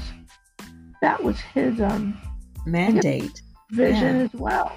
that 1.04 1.24
was 1.24 1.39
his 1.39 1.80
um, 1.80 2.20
mandate 2.65 3.39
vision 3.70 4.15
yeah. 4.15 4.24
as 4.24 4.34
well 4.34 4.76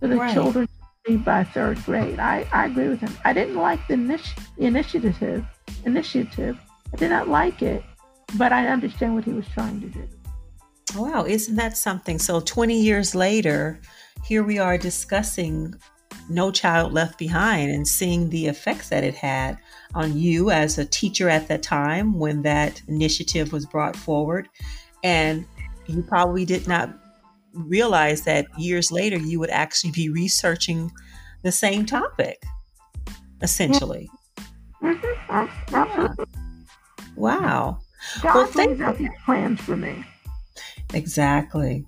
for 0.00 0.08
the 0.08 0.16
right. 0.16 0.34
children 0.34 0.66
to 0.66 1.12
read 1.12 1.24
by 1.24 1.44
third 1.44 1.82
grade. 1.84 2.18
I, 2.18 2.48
I 2.52 2.66
agree 2.66 2.88
with 2.88 3.00
him. 3.00 3.16
I 3.24 3.32
didn't 3.32 3.56
like 3.56 3.86
the 3.86 3.94
initi- 3.94 4.44
initiative, 4.58 5.44
initiative. 5.84 6.58
I 6.92 6.96
did 6.96 7.10
not 7.10 7.28
like 7.28 7.62
it, 7.62 7.82
but 8.36 8.52
I 8.52 8.68
understand 8.68 9.14
what 9.14 9.24
he 9.24 9.32
was 9.32 9.46
trying 9.48 9.80
to 9.80 9.88
do. 9.88 10.08
Wow, 10.96 11.24
isn't 11.24 11.56
that 11.56 11.76
something? 11.76 12.18
So 12.18 12.40
20 12.40 12.80
years 12.80 13.14
later, 13.14 13.80
here 14.24 14.44
we 14.44 14.58
are 14.58 14.78
discussing 14.78 15.74
No 16.28 16.50
Child 16.50 16.92
Left 16.92 17.18
Behind 17.18 17.70
and 17.70 17.86
seeing 17.86 18.30
the 18.30 18.46
effects 18.46 18.90
that 18.90 19.02
it 19.02 19.14
had 19.14 19.58
on 19.94 20.16
you 20.16 20.50
as 20.50 20.78
a 20.78 20.84
teacher 20.84 21.28
at 21.28 21.48
that 21.48 21.62
time 21.62 22.18
when 22.18 22.42
that 22.42 22.80
initiative 22.86 23.52
was 23.52 23.66
brought 23.66 23.96
forward. 23.96 24.48
And 25.02 25.46
you 25.86 26.02
probably 26.02 26.44
did 26.44 26.68
not 26.68 26.94
realize 27.52 28.22
that 28.22 28.46
years 28.58 28.90
later 28.92 29.18
you 29.18 29.40
would 29.40 29.50
actually 29.50 29.92
be 29.92 30.08
researching 30.08 30.92
the 31.42 31.52
same 31.52 31.86
topic, 31.86 32.42
essentially. 33.42 34.08
Wow. 37.16 37.78
God 38.22 38.34
well, 38.34 38.46
thank- 38.46 38.80
out 38.80 38.98
these 38.98 39.08
plans 39.24 39.60
for 39.60 39.76
me. 39.76 40.04
Exactly. 40.92 41.84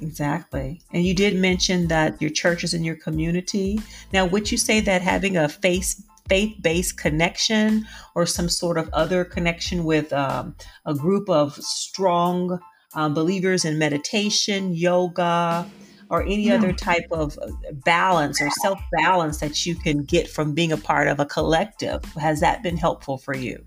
Exactly. 0.00 0.80
And 0.92 1.04
you 1.04 1.14
did 1.14 1.36
mention 1.36 1.88
that 1.88 2.20
your 2.20 2.30
church 2.30 2.64
is 2.64 2.74
in 2.74 2.84
your 2.84 2.96
community. 2.96 3.80
Now, 4.12 4.24
would 4.26 4.50
you 4.50 4.58
say 4.58 4.80
that 4.80 5.02
having 5.02 5.36
a 5.36 5.48
face 5.48 6.02
faith-based 6.28 6.96
connection 6.96 7.84
or 8.14 8.24
some 8.24 8.48
sort 8.48 8.78
of 8.78 8.88
other 8.92 9.24
connection 9.24 9.82
with 9.82 10.12
um, 10.12 10.54
a 10.86 10.94
group 10.94 11.28
of 11.28 11.54
strong 11.54 12.60
um, 12.94 13.14
believers 13.14 13.64
in 13.64 13.78
meditation, 13.78 14.72
yoga, 14.72 15.68
or 16.10 16.22
any 16.22 16.48
yeah. 16.48 16.56
other 16.56 16.72
type 16.72 17.06
of 17.10 17.38
uh, 17.38 17.50
balance 17.84 18.40
or 18.42 18.50
self 18.50 18.80
balance 18.92 19.38
that 19.38 19.64
you 19.64 19.74
can 19.74 20.04
get 20.04 20.28
from 20.28 20.52
being 20.52 20.72
a 20.72 20.76
part 20.76 21.08
of 21.08 21.20
a 21.20 21.24
collective. 21.24 22.04
Has 22.20 22.40
that 22.40 22.62
been 22.62 22.76
helpful 22.76 23.16
for 23.16 23.34
you? 23.34 23.64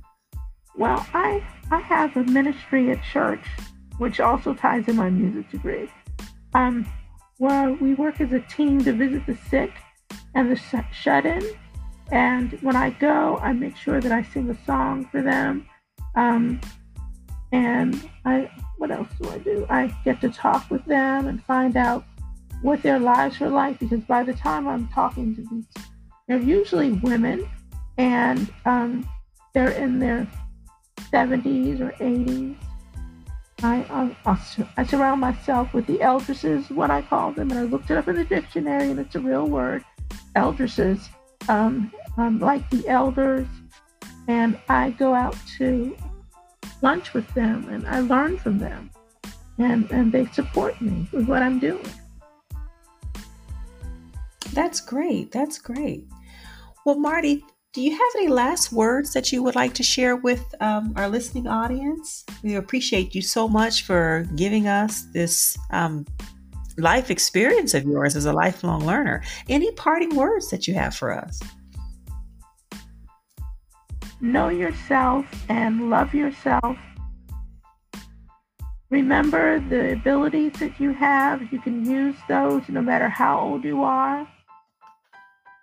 Well, 0.78 1.06
I 1.14 1.44
I 1.72 1.80
have 1.80 2.16
a 2.16 2.24
ministry 2.24 2.92
at 2.92 3.00
church, 3.12 3.46
which 3.98 4.20
also 4.20 4.54
ties 4.54 4.88
in 4.88 4.96
my 4.96 5.10
music 5.10 5.50
degree 5.50 5.90
um, 6.54 6.86
where 7.38 7.74
we 7.74 7.94
work 7.96 8.22
as 8.22 8.32
a 8.32 8.40
team 8.42 8.84
to 8.84 8.94
visit 8.94 9.26
the 9.26 9.38
sick 9.50 9.72
and 10.36 10.52
the 10.52 10.84
shut 10.92 11.26
in. 11.26 11.44
And 12.12 12.52
when 12.62 12.76
I 12.76 12.92
go, 12.92 13.38
I 13.38 13.54
make 13.54 13.76
sure 13.76 14.00
that 14.00 14.12
I 14.12 14.24
sing 14.24 14.50
a 14.50 14.66
song 14.66 15.08
for 15.12 15.22
them. 15.22 15.68
Um, 16.16 16.62
and 17.52 18.10
I, 18.26 18.52
what 18.78 18.92
else 18.92 19.08
do 19.22 19.30
I 19.30 19.38
do? 19.40 19.66
I 19.70 19.96
get 20.04 20.22
to 20.22 20.30
talk 20.30 20.70
with 20.70 20.86
them 20.86 21.28
and 21.28 21.44
find 21.44 21.78
out 21.78 22.06
what 22.64 22.82
their 22.82 22.98
lives 22.98 23.40
are 23.42 23.50
like 23.50 23.78
because 23.78 24.02
by 24.02 24.24
the 24.24 24.34
time 24.34 24.68
I'm 24.68 24.88
talking 24.88 25.36
to 25.36 25.42
these, 25.42 25.66
they're 26.28 26.40
usually 26.40 26.94
women 26.94 27.48
and 27.98 28.52
um, 28.66 29.08
they're 29.54 29.72
in 29.72 30.00
their 30.00 30.26
70s 31.12 31.82
or 31.82 31.92
80s. 32.04 32.56
I, 33.62 34.16
I, 34.26 34.38
I, 34.76 34.84
surround 34.84 35.22
myself 35.22 35.74
with 35.74 35.88
the 35.88 36.02
eldresses, 36.02 36.70
what 36.70 36.90
I 36.90 37.02
call 37.02 37.32
them, 37.32 37.52
and 37.52 37.60
I 37.60 37.64
looked 37.64 37.92
it 37.92 37.98
up 37.98 38.10
in 38.10 38.16
the 38.16 38.26
dictionary, 38.26 38.90
and 38.90 39.00
it's 39.00 39.16
a 39.16 39.22
real 39.22 39.48
word, 39.48 39.86
eldresses, 40.36 41.08
um, 41.48 41.94
um, 42.18 42.40
like 42.40 42.70
the 42.72 42.86
elders, 42.90 43.48
and 44.28 44.60
I 44.68 44.90
go 44.92 45.14
out 45.14 45.38
to 45.60 45.96
lunch 46.82 47.14
with 47.14 47.28
them, 47.36 47.70
and 47.70 47.88
I 47.88 48.02
learn 48.02 48.38
from 48.38 48.60
them, 48.60 48.90
and 49.58 49.90
and 49.92 50.12
they 50.12 50.26
support 50.28 50.82
me 50.82 51.08
with 51.14 51.30
what 51.30 51.42
I'm 51.42 51.60
doing. 51.60 51.86
That's 54.54 54.82
great. 54.82 55.32
That's 55.32 55.58
great. 55.58 56.08
Well, 56.86 57.00
Marty, 57.00 57.44
do 57.74 57.82
you 57.82 57.92
have 57.92 58.12
any 58.16 58.28
last 58.28 58.72
words 58.72 59.14
that 59.14 59.32
you 59.32 59.42
would 59.42 59.56
like 59.56 59.74
to 59.74 59.84
share 59.84 60.16
with 60.16 60.54
um, 60.62 60.94
our 60.96 61.10
listening 61.10 61.48
audience? 61.48 62.24
We 62.44 62.56
appreciate 62.56 63.16
you 63.16 63.22
so 63.24 63.48
much 63.48 63.84
for 63.84 64.28
giving 64.36 64.68
us 64.68 65.06
this 65.14 65.58
um, 65.72 66.06
life 66.78 67.10
experience 67.10 67.74
of 67.74 67.86
yours 67.86 68.16
as 68.16 68.26
a 68.26 68.34
lifelong 68.34 68.86
learner. 68.86 69.24
Any 69.50 69.72
parting 69.72 70.16
words 70.16 70.52
that 70.52 70.68
you 70.68 70.76
have 70.76 70.96
for 70.96 71.12
us? 71.18 71.40
Know 74.22 74.50
yourself 74.50 75.26
and 75.50 75.90
love 75.90 76.14
yourself. 76.14 76.78
Remember 78.92 79.60
the 79.60 79.94
abilities 79.94 80.54
that 80.60 80.80
you 80.80 80.94
have. 80.94 81.52
You 81.52 81.60
can 81.60 81.84
use 81.84 82.16
those 82.28 82.62
no 82.70 82.82
matter 82.82 83.10
how 83.10 83.40
old 83.40 83.64
you 83.64 83.82
are. 83.82 84.28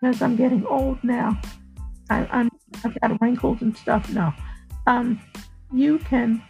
Because 0.01 0.23
I'm 0.23 0.37
getting 0.37 0.65
old 0.67 1.03
now. 1.03 1.41
I, 2.09 2.27
I'm, 2.31 2.51
I've 2.85 2.99
got 3.01 3.21
wrinkles 3.21 3.63
and 3.63 3.77
stuff. 3.77 4.09
now. 4.11 4.35
um, 4.87 5.21
you 5.73 5.99
can 5.99 6.43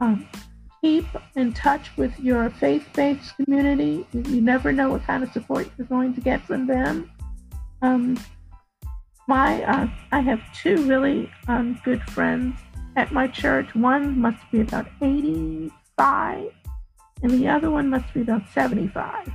um, 0.00 0.26
keep 0.80 1.06
in 1.36 1.52
touch 1.52 1.96
with 1.96 2.18
your 2.20 2.50
faith-based 2.50 3.36
community. 3.36 4.06
You 4.12 4.40
never 4.40 4.72
know 4.72 4.90
what 4.90 5.04
kind 5.04 5.22
of 5.22 5.32
support 5.32 5.70
you're 5.76 5.86
going 5.86 6.14
to 6.14 6.20
get 6.20 6.42
from 6.46 6.66
them. 6.66 7.10
Um, 7.82 8.18
my, 9.26 9.62
uh, 9.64 9.88
I 10.12 10.20
have 10.20 10.40
two 10.54 10.88
really 10.88 11.30
um, 11.48 11.78
good 11.84 12.02
friends 12.02 12.58
at 12.96 13.12
my 13.12 13.28
church. 13.28 13.74
One 13.74 14.18
must 14.18 14.42
be 14.50 14.60
about 14.60 14.86
85, 15.02 16.50
and 17.22 17.30
the 17.32 17.48
other 17.48 17.70
one 17.70 17.90
must 17.90 18.12
be 18.14 18.22
about 18.22 18.42
75. 18.54 19.28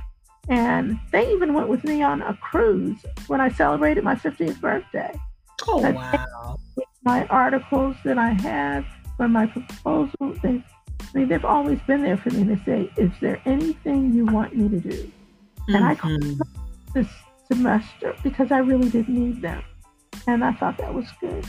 And 0.48 0.98
they 1.10 1.30
even 1.32 1.54
went 1.54 1.68
with 1.68 1.84
me 1.84 2.02
on 2.02 2.22
a 2.22 2.34
cruise 2.34 2.98
when 3.28 3.40
I 3.40 3.48
celebrated 3.48 4.04
my 4.04 4.14
50th 4.14 4.60
birthday. 4.60 5.18
Oh, 5.66 5.90
wow. 5.90 6.58
My 7.02 7.26
articles 7.26 7.96
that 8.04 8.18
I 8.18 8.30
had 8.30 8.84
for 9.16 9.28
my 9.28 9.46
proposal, 9.46 10.34
they, 10.42 10.62
I 11.00 11.18
mean, 11.18 11.28
they've 11.28 11.44
always 11.44 11.78
been 11.86 12.02
there 12.02 12.16
for 12.16 12.30
me 12.30 12.44
to 12.44 12.62
say, 12.64 12.90
is 12.96 13.10
there 13.20 13.40
anything 13.46 14.12
you 14.12 14.26
want 14.26 14.56
me 14.56 14.68
to 14.68 14.80
do? 14.80 14.90
Mm-hmm. 15.68 15.74
And 15.74 15.84
I 15.84 15.94
mm-hmm. 15.94 16.40
this 16.92 17.08
semester 17.50 18.14
because 18.22 18.52
I 18.52 18.58
really 18.58 18.90
didn't 18.90 19.14
need 19.14 19.42
them. 19.42 19.62
And 20.26 20.44
I 20.44 20.52
thought 20.52 20.78
that 20.78 20.92
was 20.92 21.06
good. 21.20 21.44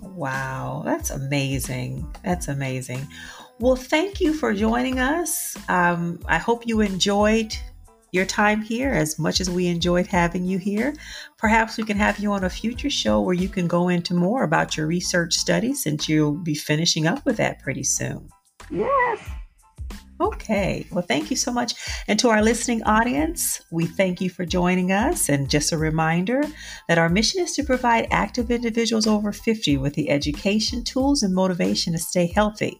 Wow, 0.00 0.82
that's 0.84 1.10
amazing. 1.10 2.06
That's 2.24 2.48
amazing. 2.48 3.06
Well, 3.58 3.76
thank 3.76 4.20
you 4.20 4.34
for 4.34 4.52
joining 4.52 4.98
us. 4.98 5.56
Um, 5.68 6.20
I 6.26 6.38
hope 6.38 6.66
you 6.66 6.80
enjoyed 6.80 7.56
your 8.14 8.24
time 8.24 8.62
here 8.62 8.92
as 8.92 9.18
much 9.18 9.40
as 9.40 9.50
we 9.50 9.66
enjoyed 9.66 10.06
having 10.06 10.44
you 10.44 10.56
here. 10.56 10.94
Perhaps 11.36 11.76
we 11.76 11.84
can 11.84 11.96
have 11.96 12.18
you 12.18 12.32
on 12.32 12.44
a 12.44 12.50
future 12.50 12.90
show 12.90 13.20
where 13.20 13.34
you 13.34 13.48
can 13.48 13.66
go 13.66 13.88
into 13.88 14.14
more 14.14 14.44
about 14.44 14.76
your 14.76 14.86
research 14.86 15.34
studies 15.34 15.82
since 15.82 16.08
you'll 16.08 16.32
be 16.32 16.54
finishing 16.54 17.06
up 17.06 17.24
with 17.26 17.36
that 17.36 17.60
pretty 17.60 17.82
soon. 17.82 18.28
Yes. 18.70 19.18
Okay. 20.20 20.86
Well, 20.92 21.02
thank 21.02 21.28
you 21.28 21.36
so 21.36 21.52
much. 21.52 21.74
And 22.06 22.18
to 22.20 22.28
our 22.28 22.40
listening 22.40 22.84
audience, 22.84 23.60
we 23.72 23.84
thank 23.84 24.20
you 24.20 24.30
for 24.30 24.44
joining 24.44 24.92
us. 24.92 25.28
And 25.28 25.50
just 25.50 25.72
a 25.72 25.78
reminder 25.78 26.42
that 26.88 26.98
our 26.98 27.08
mission 27.08 27.42
is 27.42 27.52
to 27.54 27.64
provide 27.64 28.06
active 28.12 28.50
individuals 28.50 29.08
over 29.08 29.32
50 29.32 29.76
with 29.78 29.94
the 29.94 30.10
education, 30.10 30.84
tools, 30.84 31.24
and 31.24 31.34
motivation 31.34 31.94
to 31.94 31.98
stay 31.98 32.26
healthy. 32.26 32.78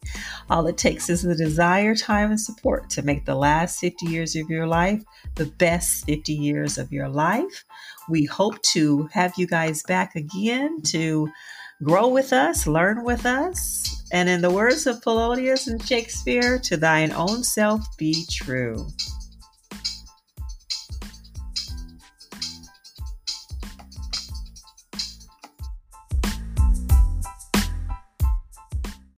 All 0.48 0.66
it 0.68 0.78
takes 0.78 1.10
is 1.10 1.22
the 1.22 1.34
desire, 1.34 1.96
time, 1.96 2.30
and 2.30 2.40
support 2.40 2.88
to 2.90 3.02
make 3.02 3.24
the 3.24 3.34
last 3.34 3.80
50 3.80 4.06
years 4.06 4.36
of 4.36 4.48
your 4.48 4.68
life 4.68 5.02
the 5.34 5.46
best 5.46 6.06
50 6.06 6.32
years 6.32 6.78
of 6.78 6.92
your 6.92 7.08
life. 7.08 7.64
We 8.08 8.26
hope 8.26 8.62
to 8.74 9.08
have 9.12 9.34
you 9.36 9.48
guys 9.48 9.82
back 9.82 10.14
again 10.14 10.82
to 10.82 11.28
grow 11.82 12.08
with 12.08 12.32
us, 12.32 12.66
learn 12.66 13.02
with 13.02 13.26
us, 13.26 14.03
and 14.14 14.28
in 14.28 14.40
the 14.40 14.50
words 14.50 14.86
of 14.86 15.02
Polonius 15.02 15.66
and 15.66 15.84
Shakespeare, 15.84 16.60
to 16.60 16.76
thine 16.76 17.10
own 17.10 17.42
self 17.42 17.84
be 17.98 18.24
true. 18.30 18.86